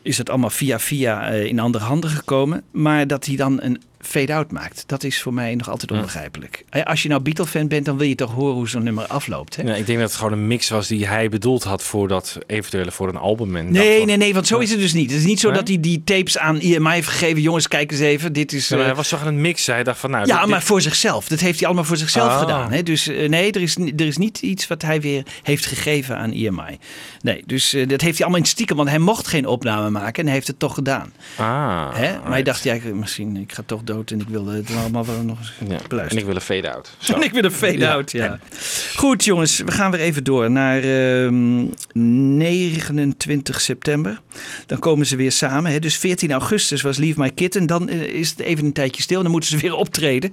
[0.02, 2.62] is het allemaal via via eh, in andere handen gekomen.
[2.70, 6.64] Maar dat hij dan een fade-out maakt, dat is voor mij nog altijd onbegrijpelijk.
[6.70, 9.56] Eh, Als je nou Beatle-fan bent, dan wil je toch horen hoe zo'n nummer afloopt.
[9.56, 9.62] Hè?
[9.62, 12.38] Ja, ik denk dat het gewoon een mix was die hij bedoeld had voor dat
[12.46, 13.56] eventuele voor een album.
[13.56, 15.10] En Nee, van- nee, nee, want zo is het dus niet.
[15.10, 15.58] Het is niet zo Nee?
[15.58, 17.42] dat hij die tapes aan IMI heeft gegeven.
[17.42, 18.70] Jongens, kijk eens even, dit is...
[18.70, 19.74] Eh, hij was toch aan het mixen.
[19.74, 20.26] Hij dacht van nou...
[20.26, 21.28] ja, dit- maar voor zichzelf.
[21.28, 22.38] Dat heeft hij allemaal voor zichzelf Ah.
[22.38, 22.72] gedaan.
[22.72, 22.82] Hè?
[22.82, 26.32] Dus eh, nee, er is, er is niet iets wat hij weer heeft gegeven aan
[26.32, 26.78] IMI.
[27.22, 28.76] Nee, dus dat heeft hij allemaal in stiekem.
[28.76, 31.12] Want hij mocht geen opname maken en hij heeft het toch gedaan.
[31.36, 32.18] Ah, Hè?
[32.22, 35.22] Maar hij dacht, ja, misschien, ik ga toch dood en ik wil het allemaal wel
[35.22, 36.22] nog eens Ja, en beluisteren.
[36.22, 36.90] ik wil een fade-out.
[37.14, 38.38] En ik wil een fade-out, ja.
[38.96, 44.20] Goed jongens, we gaan weer even door naar ehm, 29 september.
[44.66, 45.72] Dan komen ze weer samen.
[45.72, 45.78] Hè?
[45.78, 47.66] Dus 14 augustus was Leave My Kitten.
[47.66, 49.22] Dan eh, is het even een tijdje stil.
[49.22, 50.32] Dan moeten ze weer optreden.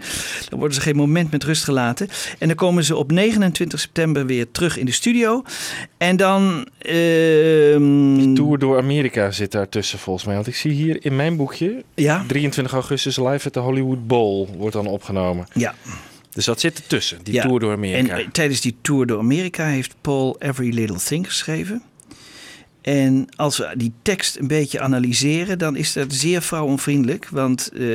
[0.49, 2.07] Dan worden ze geen moment met rust gelaten.
[2.39, 5.43] En dan komen ze op 29 september weer terug in de studio.
[5.97, 6.67] En dan...
[6.77, 10.35] ehm, Tour door Amerika zit daartussen volgens mij.
[10.35, 11.83] Want ik zie hier in mijn boekje...
[11.95, 15.47] Ja, 23 augustus live at de Hollywood Bowl wordt dan opgenomen.
[15.53, 15.75] ja.
[16.31, 17.41] Dus dat zit ertussen, die Ja.
[17.43, 18.13] tour door Amerika.
[18.17, 21.83] En eh, tijdens die tour door Amerika heeft Paul Every Little Thing geschreven.
[22.81, 27.27] En als we die tekst een beetje analyseren, dan is dat zeer vrouwonvriendelijk.
[27.29, 27.87] Want eh,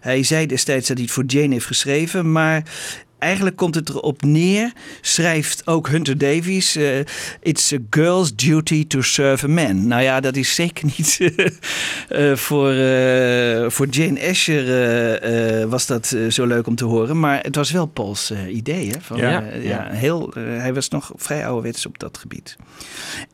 [0.00, 2.62] hij zei destijds dat hij het voor Jane heeft geschreven, maar
[3.22, 6.98] eigenlijk komt het erop neer, schrijft ook Hunter Davies, eh,
[7.42, 9.86] It's a girl's duty to serve a man.
[9.86, 11.18] Nou ja, dat is zeker niet
[12.08, 16.84] eh, voor, eh, voor Jane Asher eh, eh, was dat eh, zo leuk om te
[16.84, 17.20] horen.
[17.20, 18.88] Maar het was wel Pauls eh, idee.
[18.90, 19.00] Hè?
[19.00, 19.42] Van, Ja.
[19.42, 22.56] eh, ja, heel, eh, hij was nog vrij ouderwets op dat gebied.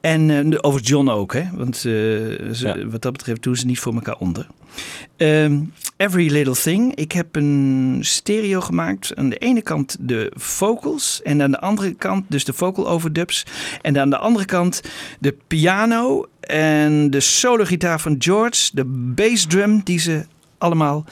[0.01, 1.43] En eh, over John ook, hè?
[1.53, 2.87] want eh, ze, Ja.
[2.87, 4.47] wat dat betreft doen ze niet voor elkaar onder.
[5.17, 5.61] Ehm,
[5.97, 6.95] Every Little Thing.
[6.95, 9.17] Ik heb een stereo gemaakt.
[9.17, 13.47] Aan de ene kant de vocals en aan de andere kant dus de vocal overdubs.
[13.83, 14.81] En aan de andere kant
[15.21, 20.27] de piano en de solo gitaar van George, de bassdrum die ze
[20.59, 21.05] allemaal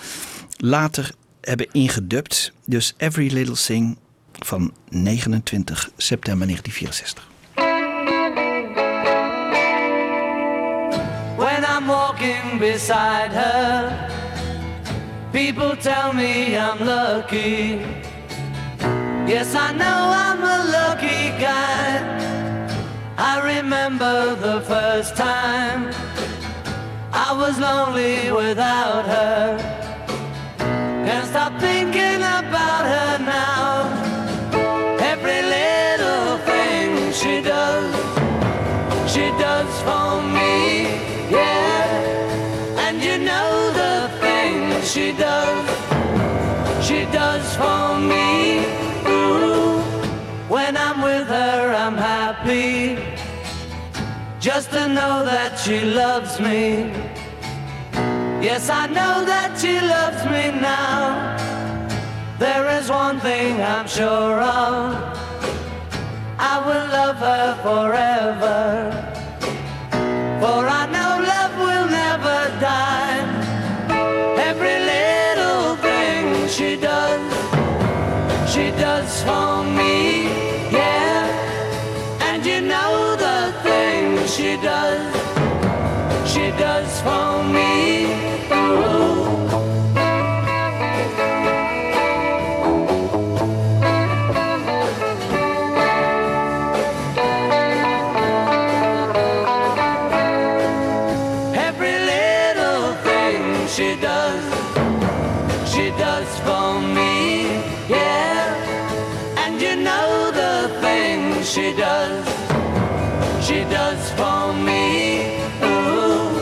[0.57, 2.53] later hebben ingedubt.
[2.65, 3.97] Dus Every Little Thing
[4.33, 7.36] van 29 september 1964.
[11.87, 14.11] I'm walking beside her,
[15.33, 17.81] people tell me I'm lucky.
[19.31, 22.03] Yes, I know I'm a lucky guy.
[23.17, 25.95] I remember the first time
[27.13, 29.57] I was lonely without her.
[30.59, 32.56] Can't stop thinking about
[44.97, 45.69] she does,
[46.83, 48.61] she does for me.
[49.07, 49.83] Ooh,
[50.49, 52.97] when I'm with her, I'm happy.
[54.41, 56.91] Just to know that she loves me.
[58.49, 61.37] Yes, I know that she loves me now.
[62.39, 64.95] There is one thing I'm sure of.
[66.39, 68.63] I will love her forever.
[70.41, 71.06] For I know
[79.27, 79.56] does
[111.77, 112.27] does,
[113.47, 115.37] she does for me.
[115.63, 116.41] Ooh.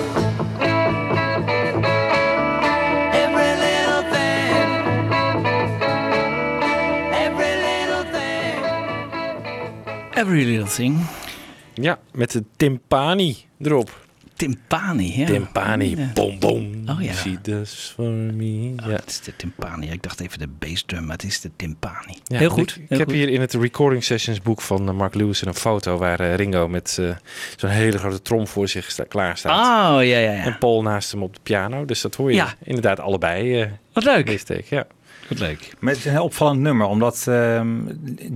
[3.13, 4.57] Every little thing,
[7.13, 8.63] every little thing.
[10.15, 11.07] Every Little Thing.
[11.75, 14.04] Ja, met de timpani erop.
[14.37, 15.27] Timpani, ja.
[15.27, 16.11] Timpani, Ja.
[16.15, 16.83] bom bom.
[16.89, 17.13] Oh ja.
[17.13, 18.73] She does for me.
[18.83, 18.93] Oh, Ja.
[18.95, 19.91] Het is de timpani.
[19.91, 22.17] Ik dacht even de bassdrum, maar het is de timpani.
[22.25, 22.77] Ja, heel goed.
[22.89, 23.13] Ik, heb goed.
[23.17, 26.69] hier in het Recording Sessions boek van eh, Mark Lewis een foto waar eh, Ringo
[26.69, 27.11] met eh,
[27.57, 29.53] zo'n hele grote trom voor zich sta, klaar staat.
[29.99, 30.43] Oh, ja, ja, ja.
[30.45, 31.85] En Paul naast hem op de piano.
[31.85, 32.55] Dus dat hoor je Ja.
[32.63, 33.69] inderdaad allebei.
[33.93, 34.27] Wat leuk.
[34.27, 34.87] deze take, ja.
[35.29, 35.73] Wat leuk.
[35.81, 37.77] Maar het is een heel opvallend nummer, omdat ehm,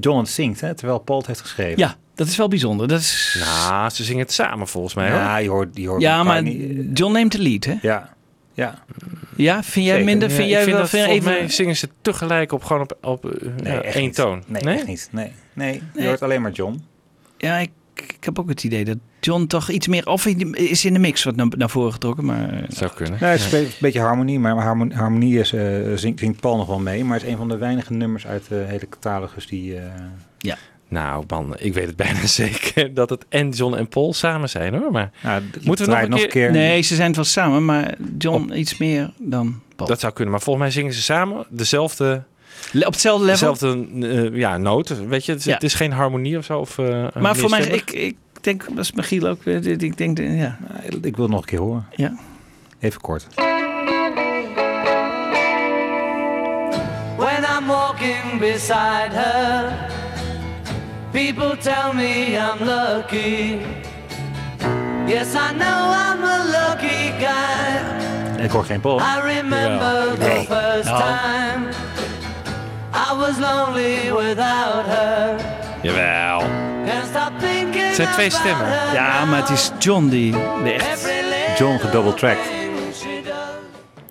[0.01, 1.79] John zingt, hè, terwijl Paul het heeft geschreven.
[1.79, 2.89] Ja, dat is wel bijzonder.
[2.89, 3.37] Dat is...
[3.41, 5.11] Nou, ze zingen het samen volgens mij.
[5.11, 5.19] hoor.
[5.19, 7.75] Ja, je hoort, je hoort ja, maar niet- John neemt de lead, hè?
[7.83, 8.15] Ja,
[8.55, 8.85] ja.
[9.37, 10.05] Ja, vind jij Zeker.
[10.05, 10.29] minder?
[10.29, 11.41] Ja, Vind ik jij vind wel dat vind volgens even...
[11.41, 14.15] mij zingen ze tegelijk op gewoon op, op eh, ja, echt één niet.
[14.15, 14.43] toon.
[14.47, 15.09] Nee, echt niet.
[15.13, 16.07] Nee, nee je Nee.
[16.07, 16.85] hoort alleen maar John.
[17.37, 20.07] Ja, ik, ik heb ook het idee dat John toch iets meer...
[20.07, 22.61] Of is in de mix wat naar, naar voren getrokken, maar...
[22.61, 23.19] Dat zou kunnen.
[23.21, 25.63] Nee, het is een beetje harmonie, maar harmonie, harmonie is, eh,
[25.95, 27.05] zingt, zingt Paul nog wel mee.
[27.05, 29.77] Maar het is een van de weinige nummers uit de hele catalogus die...
[29.77, 29.83] eh,
[30.89, 34.75] Nou man, ik weet het bijna zeker dat het en John en Paul samen zijn
[34.75, 34.91] hoor.
[34.93, 38.53] Maar nou, Moeten we nog een keer- Nee, ze zijn het wel samen, maar John
[38.55, 39.89] iets meer dan Paul.
[39.89, 40.33] dat zou kunnen.
[40.33, 42.23] Maar volgens mij zingen ze samen dezelfde,
[42.73, 43.53] Le- Op hetzelfde level?
[43.55, 43.87] dezelfde
[44.31, 45.09] eh, ja, noten.
[45.09, 45.53] Weet je, het, Ja.
[45.55, 46.59] het is geen harmonie of zo.
[46.59, 50.19] Of, eh, maar voor mij, ik, ik denk, dat is Michiel ook, eh, ik denk,
[50.19, 50.59] ja.
[51.03, 51.87] ik wil het nog een keer horen.
[51.97, 52.17] ja.
[52.81, 53.27] Even kort.
[57.17, 59.73] When I'm walking beside her,
[61.13, 63.59] people tell me I'm lucky.
[65.07, 68.43] Yes, I know I'm a lucky guy.
[68.45, 69.01] Ik hoor geen Paul.
[69.01, 70.99] I remember the first No.
[70.99, 71.69] time
[72.93, 75.37] I was lonely without her.
[75.83, 76.43] Jawel.
[76.85, 78.67] Het zijn twee stemmen.
[78.93, 80.35] ja, maar het is John die
[80.65, 81.09] echt...
[81.59, 82.21] John does.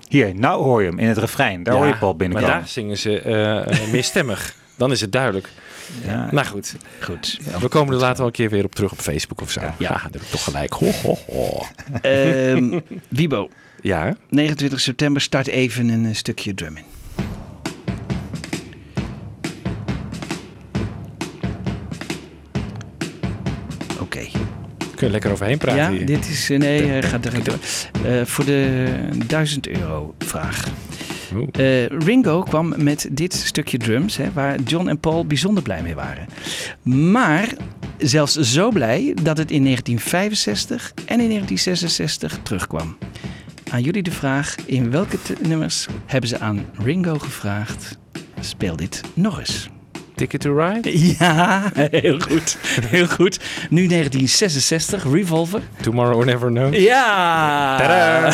[0.09, 1.63] Hier, nou hoor je hem in het refrein.
[1.63, 2.55] Daar Ja, hoor je Paul Maar binnenkomen.
[2.57, 4.53] daar zingen ze eh, eh, meerstemmig.
[4.77, 5.49] Dan is het duidelijk.
[6.31, 6.75] Nou goed.
[7.01, 7.39] goed.
[7.59, 9.61] We komen er later wel een keer weer op terug op Facebook of zo.
[9.61, 10.73] Ja, ja dat heb ik toch gelijk.
[10.73, 11.65] Ho, ho, ho.
[12.01, 12.79] Ehm,
[13.09, 13.49] Wibo.
[13.81, 14.15] Ja?
[14.29, 16.85] 29 september start even een eh, stukje drumming.
[23.93, 24.01] Oké.
[24.01, 24.31] Okay.
[24.95, 26.47] Kun je lekker overheen praten ja, dit is...
[26.47, 27.33] Nee, eh, gaat er...
[27.33, 28.89] Uh, eh, voor de
[29.27, 30.63] 1000 euro vraag.
[31.51, 35.95] Eh, Ringo kwam met dit stukje drums, hè, waar John en Paul bijzonder blij mee
[35.95, 36.27] waren.
[37.11, 37.53] Maar
[37.97, 42.97] zelfs zo blij dat het in 1965 en in 1966 terugkwam.
[43.69, 47.97] Aan jullie de vraag, in welke nummers hebben ze aan Ringo gevraagd?
[48.39, 49.69] Speel dit nog eens.
[50.17, 50.89] Ticket to Ride?
[51.19, 52.57] Ja, heel goed.
[52.85, 53.39] Heel goed.
[53.69, 55.61] Nu 1966, Revolver.
[55.81, 56.77] Tomorrow Never Knows?
[56.77, 57.77] Ja!
[57.77, 58.29] Tadaa!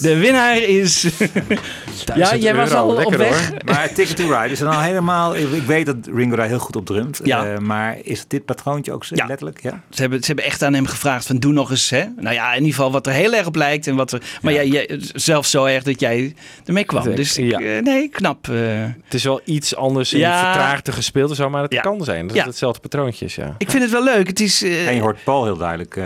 [0.00, 1.02] De winnaar is...
[2.14, 3.48] ja, jij was al lekker op weg.
[3.48, 3.58] hoor.
[3.64, 5.36] Maar Ticket to Ride is dan al helemaal...
[5.36, 7.20] Ik weet dat Ringo daar heel goed op drumt.
[7.24, 7.46] Ja.
[7.46, 9.26] eh, maar is dit patroontje ook zo Ja.
[9.26, 9.62] letterlijk?
[9.62, 9.82] Ja.
[9.90, 11.90] Ze hebben, ze hebben echt aan hem gevraagd van doe nog eens.
[11.90, 12.04] Hè?
[12.16, 13.86] Nou ja, in ieder geval wat er heel erg op lijkt.
[13.86, 14.62] En wat er, maar ja.
[14.62, 16.34] jij, zelfs zo erg dat jij
[16.66, 17.14] ermee kwam.
[17.14, 17.58] Dus ik, ja.
[17.58, 18.48] eh, nee, knap.
[18.48, 18.56] eh.
[19.04, 20.44] Het is wel iets anders in Ja.
[20.52, 21.80] vertraagde gespeeld zo, maar het Ja.
[21.80, 22.26] kan zijn.
[22.26, 22.40] Dat Ja.
[22.42, 23.54] het hetzelfde patroontje is, ja.
[23.58, 24.26] ik vind het wel leuk.
[24.26, 24.62] Het is...
[24.62, 26.04] eh, En je hoort Paul heel duidelijk eh,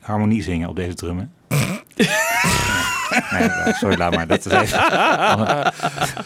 [0.00, 1.32] harmonie zingen op deze drummen.
[3.30, 4.26] nee, sorry, laat maar.
[4.26, 4.78] Dat is even...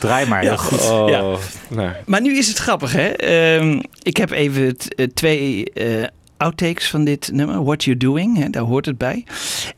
[0.00, 0.90] Draai maar, heel goed.
[0.90, 1.20] Oh, Ja.
[1.68, 3.08] nou, Maar nu is het grappig, hè?
[3.08, 6.04] Ehm, ik heb even t- eh, twee eh,
[6.38, 7.64] outtakes van dit nummer.
[7.64, 9.24] What You're Doing, hè, daar hoort het bij.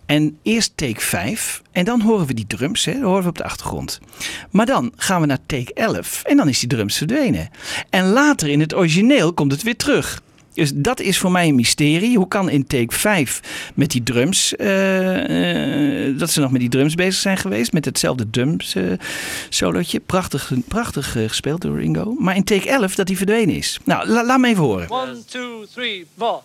[0.06, 1.62] En eerst take 5.
[1.72, 4.00] En dan horen we die drums, hè, dat horen we op de achtergrond.
[4.50, 6.22] Maar dan gaan we naar take 11.
[6.22, 7.50] En dan is die drums verdwenen.
[7.90, 10.22] En later in het origineel komt het weer terug.
[10.54, 12.16] Dus dat is voor mij een mysterie.
[12.16, 13.40] Hoe kan in take 5
[13.74, 17.84] met die drums, eh, eh, dat ze nog met die drums bezig zijn geweest, met
[17.84, 18.84] hetzelfde drums eh,
[19.48, 20.00] solootje.
[20.00, 22.14] Prachtig, prachtig gespeeld door Ringo.
[22.18, 23.78] Maar in take 11 dat die verdwenen is.
[23.84, 24.90] Nou, la- laat me even horen.
[24.90, 26.42] One, two, three, four.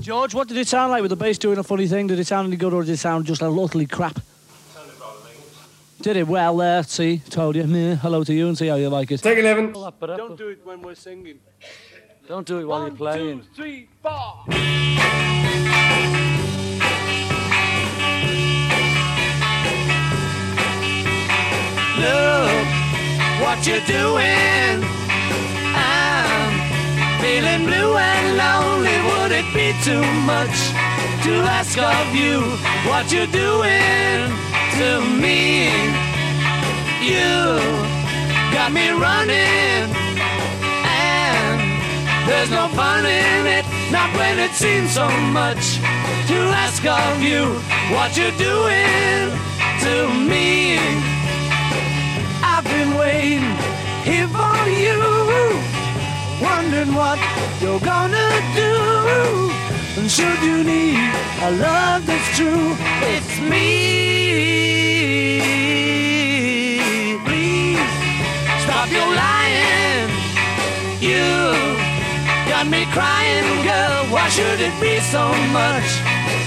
[0.00, 2.08] George, what did it sound like with the bass doing a funny thing?
[2.08, 4.20] Did it sound any good or did it sound just utterly crap?
[6.04, 6.28] Did it?
[6.28, 7.64] Well, there, see, told you.
[7.64, 9.22] Meh, hello to you and see how you like it.
[9.22, 9.72] Take 11.
[9.72, 11.40] Don't do it when we're singing.
[12.28, 13.40] Don't do it while you're playing.
[13.40, 14.44] Two, three, four.
[22.04, 22.66] Look
[23.40, 24.84] what you're doing.
[25.74, 26.52] I'm
[27.22, 28.96] feeling blue and lonely.
[29.08, 30.68] Would it be too much
[31.24, 32.42] to ask of you
[32.90, 35.70] what you're doing to me?
[37.10, 37.60] You
[38.52, 39.86] got me running,
[40.84, 41.56] and
[42.26, 43.64] there's no fun in it.
[43.92, 45.08] Not when it seems so
[45.40, 45.78] much
[46.30, 47.42] to ask of you
[47.94, 49.30] what you're doing
[49.84, 49.94] to
[50.30, 50.78] me.
[52.42, 53.46] I've been waiting
[54.08, 54.98] here for you,
[56.40, 57.18] wondering what
[57.60, 58.74] you're gonna do.
[59.98, 61.12] And should you need
[61.42, 62.74] a love that's true,
[63.12, 64.13] it's me.
[71.04, 71.20] You
[72.48, 74.04] got me crying, girl.
[74.08, 75.88] Why should it be so much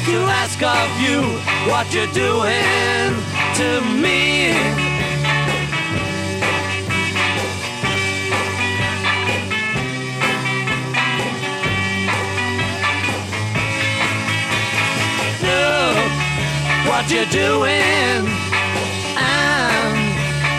[0.10, 1.22] to ask of you
[1.70, 3.14] what you're doing
[3.60, 3.70] to
[4.02, 4.50] me?
[15.46, 16.12] Look
[16.90, 18.26] what you're doing.
[19.18, 19.98] I'm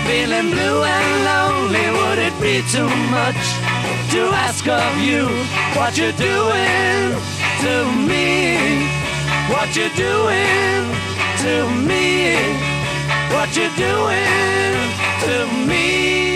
[0.07, 1.87] feeling blue and lonely.
[1.99, 3.38] Would it be too much
[4.11, 5.27] to ask of you
[5.79, 7.13] what you're doing
[7.61, 7.75] to
[8.09, 8.87] me?
[9.53, 10.85] What you're doing
[11.45, 12.37] to me?
[13.35, 14.75] What you're doing
[15.27, 16.28] to me?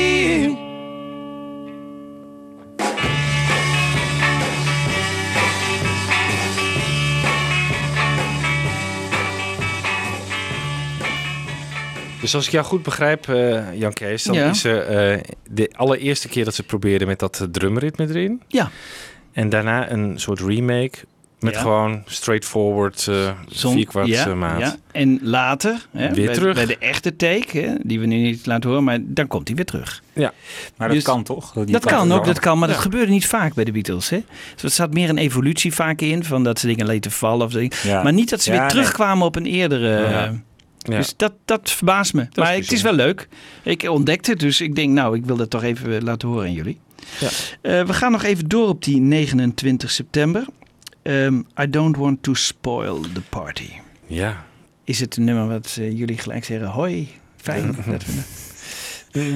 [12.23, 14.51] Dus als ik jou goed begrijp, eh, Jan Kees, dan Ja.
[14.51, 15.21] is er eh,
[15.51, 18.43] de allereerste keer dat ze probeerden met dat eh, drumritme erin.
[18.49, 18.71] Ja.
[19.33, 20.99] En daarna een soort remake
[21.41, 21.61] met Ja.
[21.61, 24.61] gewoon straightforward uh, Zon- vierkwart ja, maat.
[24.61, 24.77] ja.
[24.93, 26.55] En later, hè, Weer bij, terug.
[26.55, 29.57] bij de echte take, hè, die we nu niet laten horen, maar dan komt hij
[29.57, 30.03] weer terug.
[30.13, 30.33] Ja.
[30.77, 31.53] Maar dat Dus- kan toch?
[31.53, 34.09] Dat kan ook, dat kan, maar dat gebeurde niet vaak bij de Beatles.
[34.09, 34.23] Hè?
[34.55, 37.47] Dus er staat meer een evolutie vaak in, van dat ze dingen lieten vallen.
[37.47, 37.73] Of dingen.
[37.83, 38.03] Ja.
[38.03, 38.71] Maar niet dat ze Ja, weer nee.
[38.77, 40.33] terugkwamen op een eerdere...
[40.89, 40.97] Ja.
[40.97, 42.27] Dus dat, dat verbaast me.
[42.35, 43.29] maar het is wel leuk.
[43.63, 46.45] Ik ontdekte het, dus ik denk, nou, ik wil dat toch even eh, laten horen
[46.45, 46.79] aan jullie.
[47.21, 47.29] Ja.
[47.61, 50.45] Eh, we gaan nog even door op die 29 september.
[51.03, 53.69] Ehm, I don't want to spoil the party.
[54.07, 54.45] ja.
[54.85, 57.67] Is het een nummer wat eh, jullie gelijk zeggen, hoi, fijn.
[57.87, 58.23] dat we-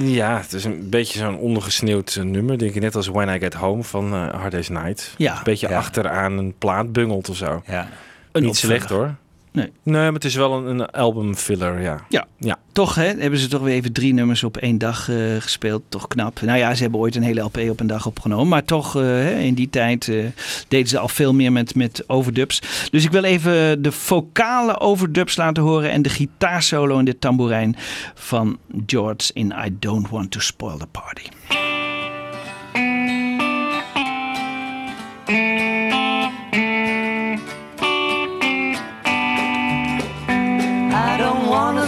[0.09, 2.57] Ja, het is een beetje zo'n ondergesneeuwd nummer.
[2.57, 5.13] Denk ik net als When I Get Home van eh Hard Day's Night.
[5.17, 5.37] Ja.
[5.37, 5.77] Een beetje Ja.
[5.77, 7.63] achteraan een plaat bungelt of zo.
[7.67, 7.89] Ja.
[8.31, 9.15] Een Niet slecht hoor.
[9.57, 9.71] Nee.
[9.83, 12.05] Nee, maar het is wel een, een album filler, ja.
[12.09, 12.27] Ja.
[12.37, 12.59] Ja.
[12.71, 15.81] Toch hè, hebben ze toch weer even drie nummers op één dag eh, gespeeld.
[15.89, 16.41] Toch knap.
[16.41, 18.47] Nou ja, ze hebben ooit een hele LP op een dag opgenomen.
[18.47, 20.25] Maar toch, hè, in die tijd eh,
[20.67, 22.61] deden ze al veel meer met, met overdubs.
[22.91, 25.91] Dus ik wil even de vocale overdubs laten horen.
[25.91, 27.75] En de gitaarsolo en de tamboerijn
[28.13, 31.25] van George in I Don't Want To Spoil The Party.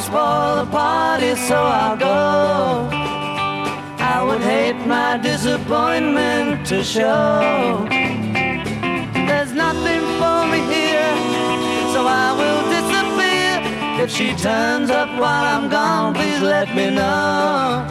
[0.10, 2.90] Spoil the party, so I'll go.
[4.16, 7.86] I would hate my disappointment to show.
[9.30, 11.14] There's nothing for me here,
[11.94, 13.52] so I will disappear.
[14.04, 17.86] If she turns up while I'm gone, please let me know.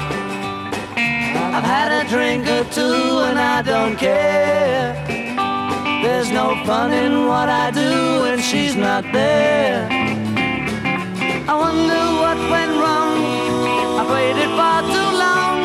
[1.57, 4.95] I've had a drink or two and I don't care.
[6.03, 10.08] There's no fun in what I do when she's not there.
[11.51, 13.17] I wonder what went wrong.
[14.01, 15.57] I waited far too long.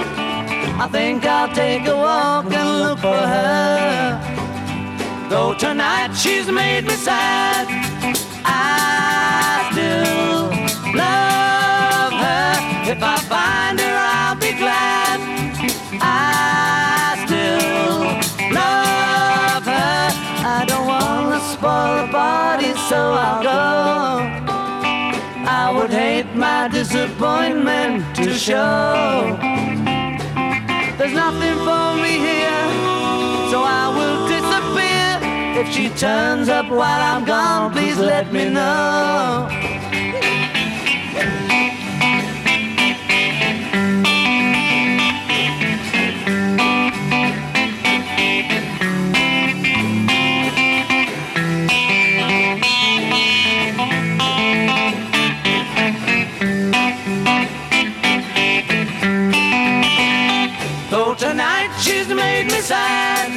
[0.79, 4.17] I think I'll take a walk and look for her.
[5.27, 7.67] Though tonight she's made me sad,
[8.45, 10.47] I still
[10.95, 12.91] love her.
[12.93, 15.19] If I find her, I'll be glad.
[15.99, 17.99] I still
[18.55, 20.01] love her.
[20.47, 24.02] I don't wanna spoil the party, so I'll go.
[25.83, 29.35] Would hate my disappointment to show.
[30.97, 32.67] There's nothing for me here,
[33.51, 35.19] so I will disappear.
[35.61, 39.49] If she turns up while I'm gone, please let me know.
[62.63, 63.29] Sad,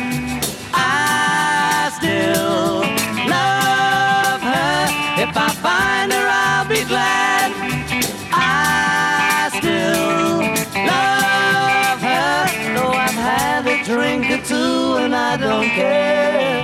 [0.72, 2.86] I still
[3.26, 4.78] love her.
[5.24, 7.50] If I find her, I'll be glad.
[8.30, 10.38] I still
[10.92, 12.38] love her.
[12.74, 16.62] Though I've had a drink or two and I don't care.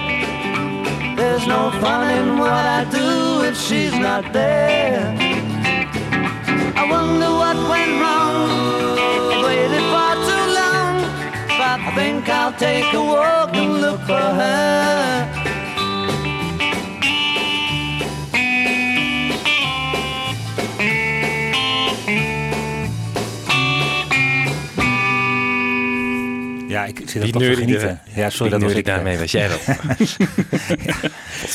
[1.17, 5.17] There's no fun in what I do if she's not there.
[6.81, 8.23] I wonder what went wrong.
[11.75, 15.52] I think I'll take a walk and look for her.
[26.83, 28.01] Ja, ik zit er toch te genieten.
[28.15, 28.87] Ja, sorry, dat was ik.
[28.87, 29.61] eh, daarmee, was jij dat?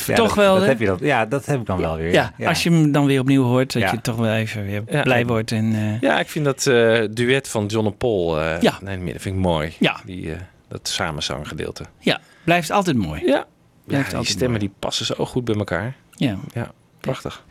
[0.06, 2.12] Ja, Toch dat- wel, Dat heb je dan, ja, dat heb ik dan wel weer.
[2.12, 3.90] Ja, als je hem dan weer opnieuw hoort, dat Ja.
[3.92, 5.02] je toch wel even weer Ja.
[5.02, 5.52] blij wordt.
[5.52, 8.78] En, eh, Ja, ik vind dat eh, duet van John en Paul, eh Ja.
[8.82, 9.72] nee, dat vind ik mooi.
[9.78, 10.00] Ja.
[10.04, 11.84] Die, eh, dat samenzanggedeelte.
[11.98, 13.22] ja, blijft altijd mooi.
[13.24, 13.46] Ja.
[13.84, 14.70] Blijft die altijd stemmen mooi.
[14.70, 15.94] die passen zo goed bij elkaar.
[16.16, 16.36] Ja.
[16.54, 16.70] Ja,
[17.00, 17.44] prachtig.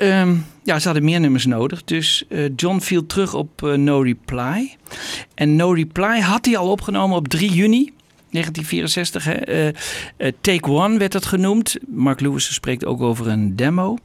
[0.00, 1.84] Ehm, ja, ze hadden meer nummers nodig.
[1.84, 4.76] Dus eh, John viel terug op eh, No Reply.
[5.34, 7.92] En No Reply had hij al opgenomen op 3 juni
[8.30, 9.24] 1964.
[9.24, 9.32] Hè.
[9.32, 11.76] Eh, Take One werd dat genoemd.
[11.88, 13.98] Mark Lewis spreekt ook over een demo.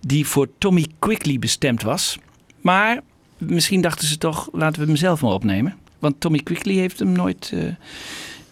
[0.00, 2.18] Die voor Tommy Quickly bestemd was.
[2.60, 3.00] Maar
[3.38, 5.74] misschien dachten ze toch, laten we hem zelf maar opnemen.
[5.98, 7.52] Want Tommy Quickly heeft hem nooit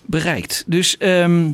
[0.05, 0.65] bereikt.
[0.67, 1.51] Dus ehm,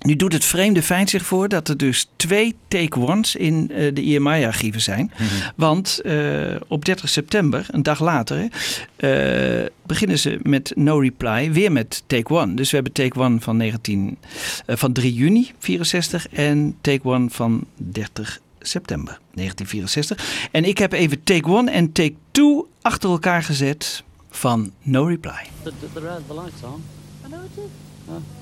[0.00, 4.02] nu doet het vreemde feit zich voor dat er dus twee take-ones in eh, de
[4.02, 5.12] EMI-archieven zijn.
[5.54, 8.48] Want eh, op 30 september, een dag later,
[8.96, 12.54] eh, beginnen ze met No Reply weer met Take One.
[12.54, 14.18] Dus we hebben Take One van, 19,
[14.66, 20.48] eh, van 3 juni 64 en Take One van 30 september 1964.
[20.50, 25.46] En ik heb even Take One en Take Two achter elkaar gezet van No Reply.
[25.62, 26.82] The, the, the, light's on.
[27.24, 28.35] I know it is.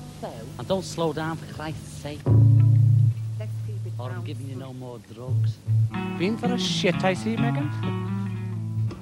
[0.57, 2.19] And don't slow down for Christ's sake.
[3.97, 5.57] Or I'm giving you no more drugs.
[6.19, 7.69] Been for a shit, I see, Megan?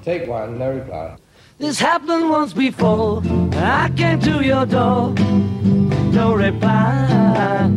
[0.04, 1.18] Take one, no reply.
[1.58, 3.22] This happened once before.
[3.54, 5.14] I came to your door,
[6.12, 7.70] no reply.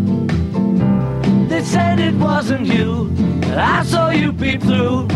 [1.49, 3.13] They said it wasn't you.
[3.55, 5.09] I saw you peep through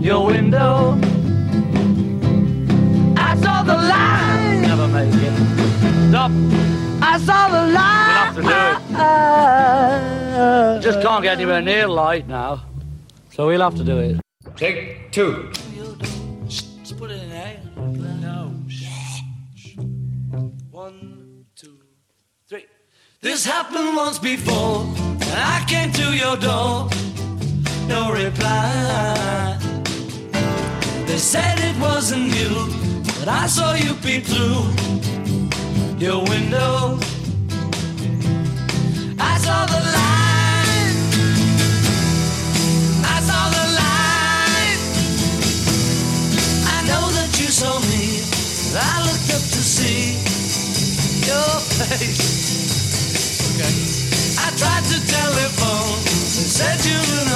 [0.00, 0.98] your window.
[3.16, 4.60] I saw the light.
[4.62, 6.08] Never make it.
[6.08, 6.67] Stop.
[7.10, 8.32] I saw the light.
[8.36, 12.66] We'll have uh, Just can't get anywhere near light now.
[13.30, 14.20] So we'll have to do it.
[14.56, 15.50] Take two.
[16.48, 17.60] Just put it in there.
[18.20, 18.52] No.
[20.70, 21.78] One, two,
[22.46, 22.66] three.
[23.22, 24.84] This happened once before.
[25.32, 26.90] I came to your door.
[27.88, 29.56] no reply.
[31.06, 32.52] They said it wasn't you,
[33.18, 35.07] but I saw you peep through
[36.00, 36.96] your window.
[39.18, 40.94] I saw the light.
[43.02, 44.80] I saw the light.
[46.70, 48.22] I know that you saw me.
[48.78, 50.14] I looked up to see
[51.26, 51.50] your
[51.82, 52.22] face.
[53.56, 53.74] Okay.
[54.38, 55.98] I tried to telephone.
[56.06, 57.27] They said you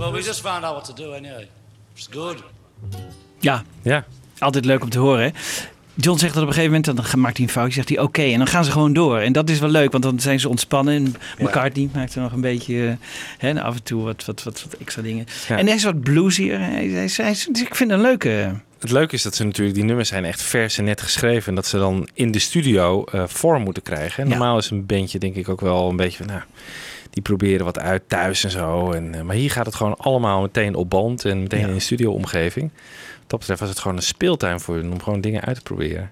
[0.00, 1.48] Well, we just found out what to do anyway.
[1.94, 2.36] It's good.
[3.38, 4.04] Ja, Ja.
[4.38, 5.22] altijd leuk om te horen.
[5.24, 5.30] hè?
[5.94, 8.22] John zegt dat op een gegeven moment, dan maakt hij een foutje, zegt hij oké.
[8.22, 9.18] en dan gaan ze gewoon door.
[9.18, 10.94] En dat is wel leuk, want dan zijn ze ontspannen.
[10.94, 11.14] En
[11.46, 12.94] McCartney maakt er nog een beetje, eh,
[13.38, 15.26] hè, af en toe wat, wat, wat, wat extra dingen.
[15.48, 15.58] Ja.
[15.58, 16.58] En hij is wat bluesier.
[16.58, 18.54] Hij, hij, hij, hij- dus ik vind het een leuke...
[18.78, 21.48] Het leuke is dat ze natuurlijk, die nummers zijn echt vers en net geschreven.
[21.48, 24.22] En dat ze dan in de studio eh, vorm moeten krijgen.
[24.22, 24.36] En Ja.
[24.36, 26.40] normaal is een bandje denk ik ook wel een beetje van, nou,
[27.10, 28.92] die proberen wat uit thuis en zo.
[28.92, 31.66] En, eh, maar hier gaat het gewoon allemaal meteen op band en meteen Ja.
[31.66, 32.70] in de studio-omgeving.
[32.72, 35.62] Wat dat betreft was het gewoon een speeltuin voor hun om gewoon dingen uit te
[35.62, 36.10] proberen.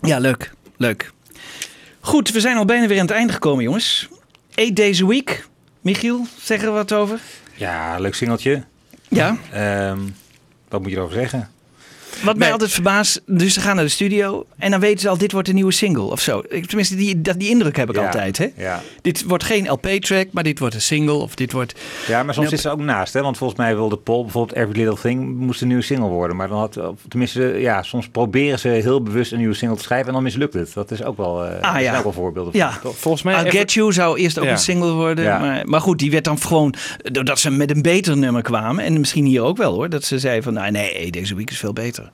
[0.00, 0.52] Ja, leuk.
[0.76, 1.12] Leuk.
[2.00, 4.08] Goed, we zijn al bijna weer aan het einde gekomen, jongens.
[4.54, 5.46] Eight Days a Week.
[5.80, 7.20] Michiel, zeg er wat over?
[7.54, 8.62] Ja, leuk singeltje.
[9.08, 9.36] Ja.
[9.52, 9.98] Ehm,
[10.68, 11.50] wat moet je erover zeggen?
[12.22, 15.18] Wat mij altijd verbaast, dus ze gaan naar de studio en dan weten ze al,
[15.18, 16.42] dit wordt een nieuwe single of zo.
[16.48, 18.38] Ik- Tenminste, die, dat, die indruk heb ik Ja, altijd.
[18.38, 18.46] Hè?
[18.56, 18.82] Ja.
[19.02, 21.74] Dit wordt geen LP-track, maar dit wordt een single of dit wordt...
[22.06, 23.12] ja, maar soms is ze ook naast.
[23.12, 23.22] Hè?
[23.22, 26.36] Want volgens mij wilde Paul bijvoorbeeld Every Little Thing moest een nieuwe single worden.
[26.36, 30.06] Maar dan had, tenminste, ja, soms proberen ze heel bewust een nieuwe single te schrijven
[30.08, 30.72] en dan mislukt het.
[30.74, 31.80] Dat is ook wel, eh Ah, dat ja.
[31.82, 32.52] zijn ook wel voorbeelden.
[32.52, 32.60] van.
[32.60, 33.44] Ja, Volgens mij...
[33.44, 34.50] I'll Get You zou eerst ook Ja.
[34.50, 35.24] een single worden.
[35.24, 35.38] Ja.
[35.38, 38.84] Maar, maar goed, die werd dan gewoon, doordat ze met een beter nummer kwamen.
[38.84, 41.58] En misschien hier ook wel hoor, dat ze zeiden van, nou, nee, deze week is
[41.58, 42.05] veel beter.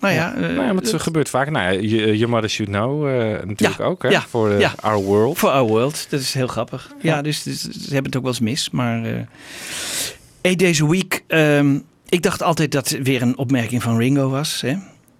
[0.00, 1.50] Nou ja, eh, Nou ja, maar het gebeurt vaak.
[1.50, 3.14] Nou ja, Je- Your Mother Should Know eh,
[3.46, 4.08] natuurlijk Ja, ook, hè?
[4.08, 4.74] ja, Voor eh, ja.
[4.80, 5.38] Our World.
[5.38, 6.90] voor Our World, dat is heel grappig.
[7.02, 7.22] Ja, Ja.
[7.22, 8.70] dus, dus ze hebben het ook wel eens mis.
[8.70, 13.98] Maar eh Days a Week, ehm, ik dacht altijd dat het weer een opmerking van
[13.98, 14.60] Ringo was.
[14.60, 14.74] Hè?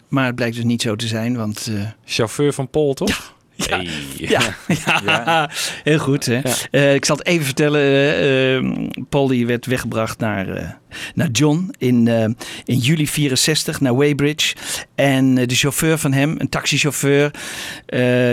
[0.09, 1.71] Maar het blijkt dus niet zo te zijn, want...
[1.77, 3.35] eh, Chauffeur van Paul, toch?
[3.57, 3.77] Ja.
[3.77, 3.89] Hey.
[4.29, 5.01] Ja, ja.
[5.05, 5.51] Ja.
[5.85, 6.27] heel goed.
[6.27, 6.41] Hè?
[6.71, 7.81] Eh, ik zal het even vertellen.
[8.17, 10.69] eh, Paul die werd weggebracht naar, eh,
[11.15, 12.09] naar John in,
[12.65, 14.55] in juli 64 naar Weybridge.
[14.95, 17.31] En de chauffeur van hem, een taxichauffeur,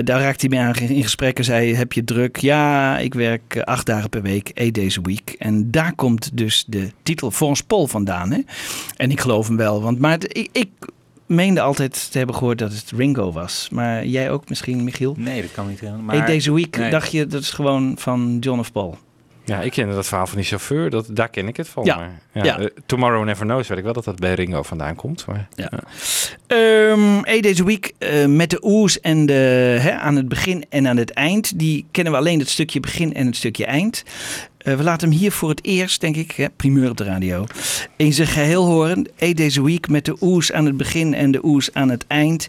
[0.04, 2.38] daar raakte hij mee aan in gesprek en zei: Heb je druk?
[2.38, 5.36] Ja, ik werk acht dagen per week, eight days a week.
[5.40, 8.32] En daar komt dus de titel volgens Paul vandaan.
[8.32, 8.40] Hè?
[8.96, 9.82] En ik geloof hem wel.
[9.82, 10.70] Want, maar ik, ik
[11.34, 13.68] meende altijd te hebben gehoord dat het Ringo was.
[13.72, 15.16] Maar jij ook misschien, Michiel?
[15.18, 15.80] Nee, dat kan niet.
[15.80, 16.06] herinneren.
[16.06, 16.90] Maar, a Week nee.
[16.90, 18.98] dacht je, dat is gewoon van John of Paul.
[19.46, 20.90] Ja, ik kende dat verhaal van die chauffeur.
[20.90, 21.86] Dat, daar ken ik het van.
[21.86, 21.96] Ja.
[21.96, 22.60] Maar, ja, Ja.
[22.60, 25.26] eh, Tomorrow Never Knows weet ik wel dat dat bij Ringo vandaan komt.
[25.26, 25.70] Maar, Ja.
[26.48, 29.34] Ehm Eight Days a Week eh, met de oes en de,
[29.82, 31.60] hè, aan het begin en aan het eind.
[31.60, 34.04] Die kennen we alleen het stukje begin en het stukje eind.
[34.64, 37.46] Eh, we laten hem hier voor het eerst, denk ik, hè, primeur op de radio,
[37.96, 39.08] in zijn geheel horen.
[39.18, 42.48] Days a Week met de oes aan het begin en de oes aan het eind.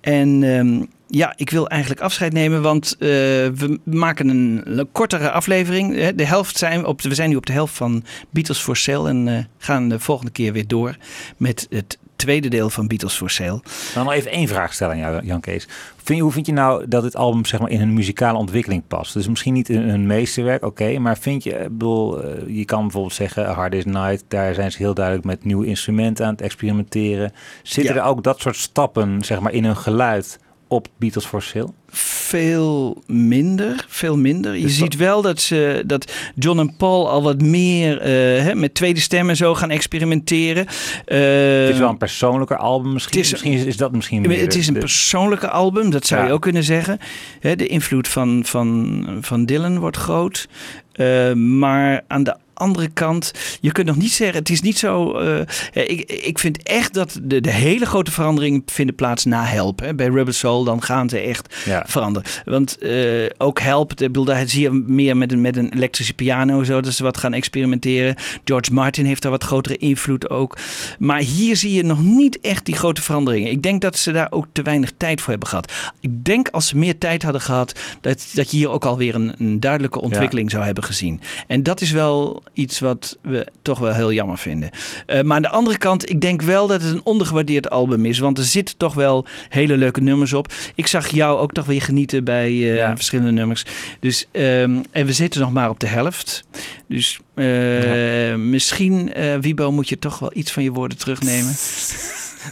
[0.00, 5.94] En ehm, ja, ik wil eigenlijk afscheid nemen, want eh, we maken een kortere aflevering.
[5.94, 9.08] Hè, De helft zijn op, we zijn nu op de helft van Beatles for Sale
[9.08, 10.96] en eh, gaan de volgende keer weer door
[11.36, 13.60] met het tweede deel van Beatles for Sale.
[13.94, 15.68] Dan nog even één vraag stellen aan jou, Jan Kees.
[15.96, 18.82] Vind je, hoe vind je nou dat dit album zeg maar, in een muzikale ontwikkeling
[18.88, 19.12] past?
[19.12, 20.98] Dus misschien niet in een meesterwerk, oké.
[20.98, 24.24] maar vind je, ik bedoel, eh, je kan bijvoorbeeld zeggen Hard Day's Night.
[24.28, 27.32] Daar zijn ze heel duidelijk met nieuwe instrumenten aan het experimenteren.
[27.62, 28.00] Zitten Ja.
[28.00, 30.38] er ook dat soort stappen zeg maar, in hun geluid
[30.68, 31.68] op Beatles for Sale?
[31.90, 34.54] Veel minder, veel minder.
[34.54, 38.10] Je Dus ziet wel dat, ze, dat John en Paul al wat meer eh,
[38.44, 40.66] hè, met tweede stem en zo gaan experimenteren.
[41.04, 43.20] Het is wel een persoonlijker album misschien.
[43.20, 46.20] is- misschien is, is dat misschien meer Het is een de- persoonlijke album, dat zou
[46.20, 46.26] Ja.
[46.26, 46.98] je ook kunnen zeggen.
[47.40, 50.48] Hè, de invloed van, van, van Dylan wordt groot.
[50.92, 55.18] Eh, maar aan de andere kant, je kunt nog niet zeggen, het is niet zo.
[55.18, 59.80] eh, ik, ik vind echt dat de, de hele grote veranderingen vinden plaats na Help.
[59.80, 59.94] Hè.
[59.94, 61.84] Bij Rebel Soul, dan gaan ze echt Ja.
[61.86, 62.28] veranderen.
[62.44, 66.14] Want eh, ook Help, ik bedoel, daar zie je meer met een, met een elektrische
[66.14, 68.14] piano, zo, dat ze wat gaan experimenteren.
[68.44, 70.58] George Martin heeft daar wat grotere invloed ook.
[70.98, 73.50] Maar hier zie je nog niet echt die grote veranderingen.
[73.50, 75.72] Ik denk dat ze daar ook te weinig tijd voor hebben gehad.
[76.00, 79.32] Ik denk als ze meer tijd hadden gehad, dat, dat je hier ook alweer een,
[79.38, 81.20] een duidelijke ontwikkeling zou hebben gezien.
[81.46, 84.70] En dat is wel iets wat we toch wel heel jammer vinden.
[85.06, 88.18] Eh, maar aan de andere kant, ik denk wel dat het een ondergewaardeerd album is.
[88.18, 90.52] Want er zitten toch wel hele leuke nummers op.
[90.74, 92.94] Ik zag jou ook toch weer genieten bij eh, Ja.
[92.96, 93.64] verschillende nummers.
[94.00, 96.44] Dus, ehm, en we zitten nog maar op de helft.
[96.88, 101.54] Dus eh, misschien, Wiebo, moet je toch wel iets van je woorden terugnemen.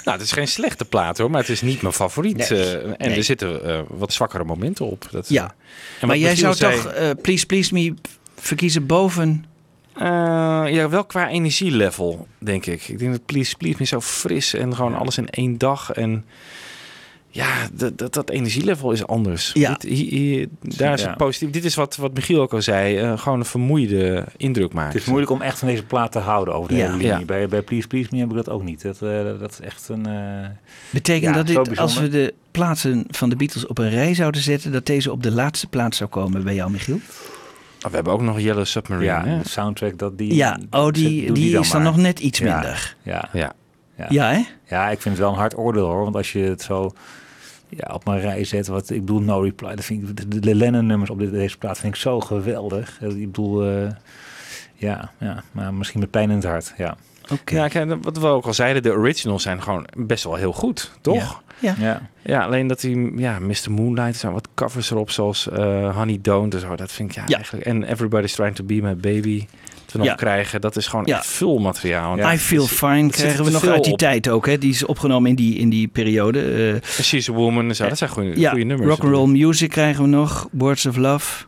[0.05, 2.37] Nou, het is geen slechte plaat hoor, maar het is niet mijn favoriet.
[2.51, 2.79] Nee.
[2.79, 3.17] en Nee.
[3.17, 5.09] er zitten wat zwakkere momenten op.
[5.11, 5.55] Dat, Ja.
[6.01, 7.95] maar jij zou zei- toch Please Please Me
[8.39, 9.45] verkiezen boven...
[9.99, 12.89] Eh, ja, wel qua energielevel, denk ik.
[12.89, 15.93] Ik denk dat Please Please Me zo fris en gewoon alles in één dag.
[15.93, 16.25] En
[17.31, 19.51] ja, dat, dat, dat energielevel is anders.
[19.55, 19.73] Ja.
[19.79, 21.09] Dit, hier, hier- daar is Ja.
[21.09, 21.51] het positief.
[21.51, 22.97] Dit is wat, wat Michiel ook al zei.
[22.99, 24.93] eh, gewoon een vermoeide indruk maken.
[24.93, 26.85] Het is moeilijk om echt van deze plaat te houden over de Ja.
[26.85, 27.19] hele linie.
[27.19, 27.25] Ja.
[27.25, 28.83] Bij, bij Please Please Me heb ik dat ook niet.
[28.83, 30.07] Dat, eh, dat is echt een...
[30.07, 30.49] eh,
[30.91, 34.41] Betekent Ja, dat dit, als we de plaatsen van de Beatles op een rij zouden
[34.41, 37.01] zetten, dat deze op de laatste plaats zou komen bij jou, Michiel?
[37.87, 39.07] Oh, we hebben ook nog Yellow Submarine.
[39.07, 39.43] ja, hè?
[39.43, 40.35] de soundtrack, dat die...
[40.35, 41.91] Ja, oh, die, die, dan is dan maar.
[41.93, 42.97] nog net iets minder.
[43.03, 43.53] Ja, Ja.
[43.97, 44.07] ja.
[44.09, 44.43] Ja, hè?
[44.77, 46.03] Ja, ik vind het wel een hard oordeel hoor.
[46.03, 46.93] Want als je het zo
[47.69, 50.55] ja, op mijn rij zet, wat ik bedoel, No Reply, dat vind ik, de, de
[50.55, 53.01] Lennon-nummers op dit- deze plaat vind ik zo geweldig.
[53.01, 53.91] Ik bedoel, eh,
[54.75, 56.75] ja, ja, maar misschien met pijn in het hart.
[56.77, 56.97] Ja,
[57.33, 57.55] Oké.
[57.55, 60.93] Ja, kijk, wat we ook al zeiden, de originals zijn gewoon best wel heel goed,
[61.01, 61.43] toch?
[61.59, 61.75] Ja.
[61.79, 62.09] ja.
[62.23, 63.71] Ja, alleen dat die, ja, Mr.
[63.71, 66.77] Moonlight, er zijn wat covers erop, zoals eh, Honey Don't en zo.
[66.77, 67.37] Dat vind ik ja, Ja.
[67.37, 67.67] eigenlijk.
[67.67, 69.39] En Everybody's Trying to Be My Baby.
[69.85, 70.15] Dat we nog Ja.
[70.15, 71.17] krijgen, dat is gewoon Ja.
[71.17, 72.17] echt veel materiaal.
[72.17, 72.33] Ja.
[72.33, 73.99] I Feel Fine krijgen we te nog uit die op.
[73.99, 74.59] tijd ook, hè?
[74.59, 76.41] Die is opgenomen in die, in die periode.
[76.83, 77.89] Eh, She's a Woman, en zo.
[77.89, 78.89] dat zijn goede, ja, goede nummers.
[78.91, 80.49] Rock and Roll Music krijgen we nog.
[80.53, 81.45] Words of Love.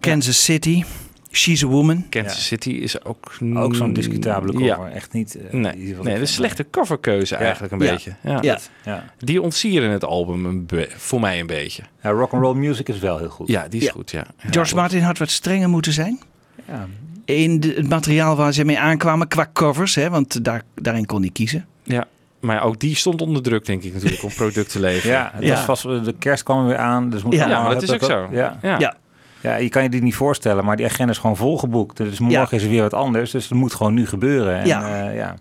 [0.00, 0.84] Kansas City.
[1.32, 2.06] She's a Woman.
[2.08, 3.32] Kansas City is ook...
[3.54, 4.66] Ook zo'n discutabele cover.
[4.66, 4.88] Ja.
[4.90, 5.34] Echt niet...
[5.36, 7.90] eh, Nee, nee, ik- dat is een slechte coverkeuze eigenlijk een Ja.
[7.90, 8.14] beetje.
[8.22, 8.38] Ja.
[8.42, 8.58] Ja.
[8.84, 9.04] Ja.
[9.18, 10.66] Die ontsieren het album
[10.96, 11.82] voor mij een beetje.
[12.02, 13.48] ja, rock and roll music is wel heel goed.
[13.48, 13.92] Ja, die is Ja.
[13.92, 14.24] goed, ja.
[14.42, 14.74] Ja, George.
[14.74, 16.20] Martin had wat strenger moeten zijn.
[16.68, 16.86] Ja.
[17.24, 20.10] In de- het materiaal waar ze mee aankwamen qua covers, hè?
[20.10, 21.66] Want daar, daarin kon hij kiezen.
[21.82, 22.06] Ja,
[22.40, 25.16] maar ook die stond onder druk, denk ik natuurlijk, om product te leveren.
[25.16, 25.66] Ja, het Ja.
[25.66, 27.10] was vast, de kerst kwam er weer aan.
[27.10, 28.28] Dus moet Ja, maar dat is ook zo.
[28.30, 28.58] Ja.
[28.62, 28.78] Ja.
[28.78, 28.96] Ja.
[29.42, 31.96] Ja, je kan je dit niet voorstellen, maar die agenda is gewoon volgeboekt.
[31.96, 32.48] Dus morgen Ja.
[32.50, 34.58] is er weer wat anders, dus het moet gewoon nu gebeuren.
[34.58, 34.96] En, Ja.
[34.96, 35.10] ja.
[35.10, 35.34] ja.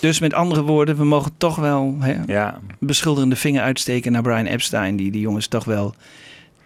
[0.00, 4.46] Dus met andere woorden, we mogen toch wel hè, ja, beschuldigende vinger uitsteken naar Brian
[4.46, 4.96] Epstein.
[4.96, 5.94] Die die jongens toch wel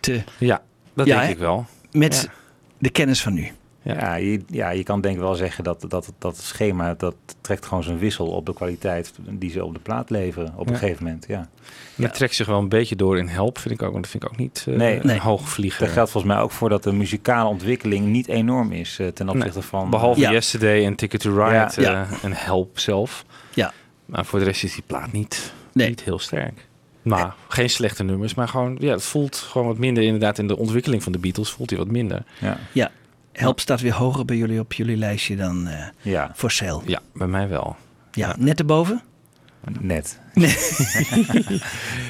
[0.01, 0.23] te...
[0.39, 0.63] Ja,
[0.95, 1.33] dat Ja, denk hè?
[1.33, 1.67] ik wel.
[1.93, 2.33] Met Ja.
[2.79, 3.49] de kennis van nu.
[3.87, 3.95] Ja.
[3.95, 4.15] Ja.
[4.15, 7.83] je, ja, je kan denk ik wel zeggen dat dat, dat schema, dat trekt gewoon
[7.83, 10.73] zijn wissel op de kwaliteit die ze op de plaat leveren op Ja.
[10.73, 11.25] een gegeven moment.
[11.29, 11.49] Ja.
[11.95, 13.91] Dat trekt zich wel een beetje door in help, vind ik ook.
[13.93, 15.01] Want dat vind ik ook niet eh, Nee.
[15.03, 15.19] Nee.
[15.21, 15.85] hoog vliegen.
[15.85, 19.29] Daar geldt volgens mij ook voor dat de muzikale ontwikkeling niet enorm is eh, ten
[19.29, 19.91] opzichte van...
[19.91, 20.31] Behalve Ja.
[20.33, 22.07] Yesterday en Ticket to Ride Ja.
[22.11, 23.25] eh, en Help zelf.
[23.55, 23.73] Ja.
[24.07, 25.89] Maar voor de rest is die plaat niet, Nee.
[25.89, 26.67] niet heel sterk.
[27.03, 30.03] Maar geen slechte nummers, maar gewoon, ja, het voelt gewoon wat minder.
[30.03, 32.25] Inderdaad, in de ontwikkeling van de Beatles voelt hij wat minder.
[32.73, 32.91] ja.
[33.37, 36.81] Help staat weer hoger bij jullie op jullie lijstje dan eh ja, voor sale.
[36.85, 37.77] Ja, bij mij wel.
[38.13, 39.03] Ja, net erboven?
[39.81, 40.19] net.
[40.35, 40.55] Nee.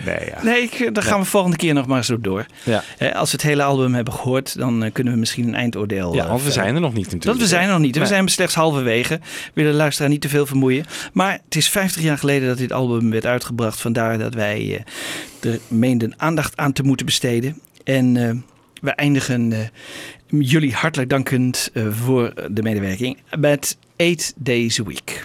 [0.04, 0.42] Nee, ja.
[0.42, 2.46] Nee, ik, daar gaan we volgende keer nog maar eens op door.
[2.64, 5.54] Ja, Eh, als we het hele album hebben gehoord, dan eh, kunnen we misschien een
[5.54, 6.14] eindoordeel...
[6.14, 7.24] ja eh, want we zijn er nog niet natuurlijk.
[7.24, 7.92] Dat we zijn er nog niet.
[7.94, 8.08] We Nee.
[8.08, 9.18] zijn slechts halverwege.
[9.22, 10.84] We willen de luisteraar niet te veel vermoeien.
[11.12, 13.80] Maar het is 50 jaar geleden dat dit album werd uitgebracht.
[13.80, 14.84] Vandaar dat wij
[15.40, 17.60] eh, er meenden aandacht aan te moeten besteden.
[17.84, 18.30] En eh,
[18.86, 19.58] we eindigen eh,
[20.28, 25.24] jullie hartelijk dankend eh, voor de medewerking met 8 Days a Week.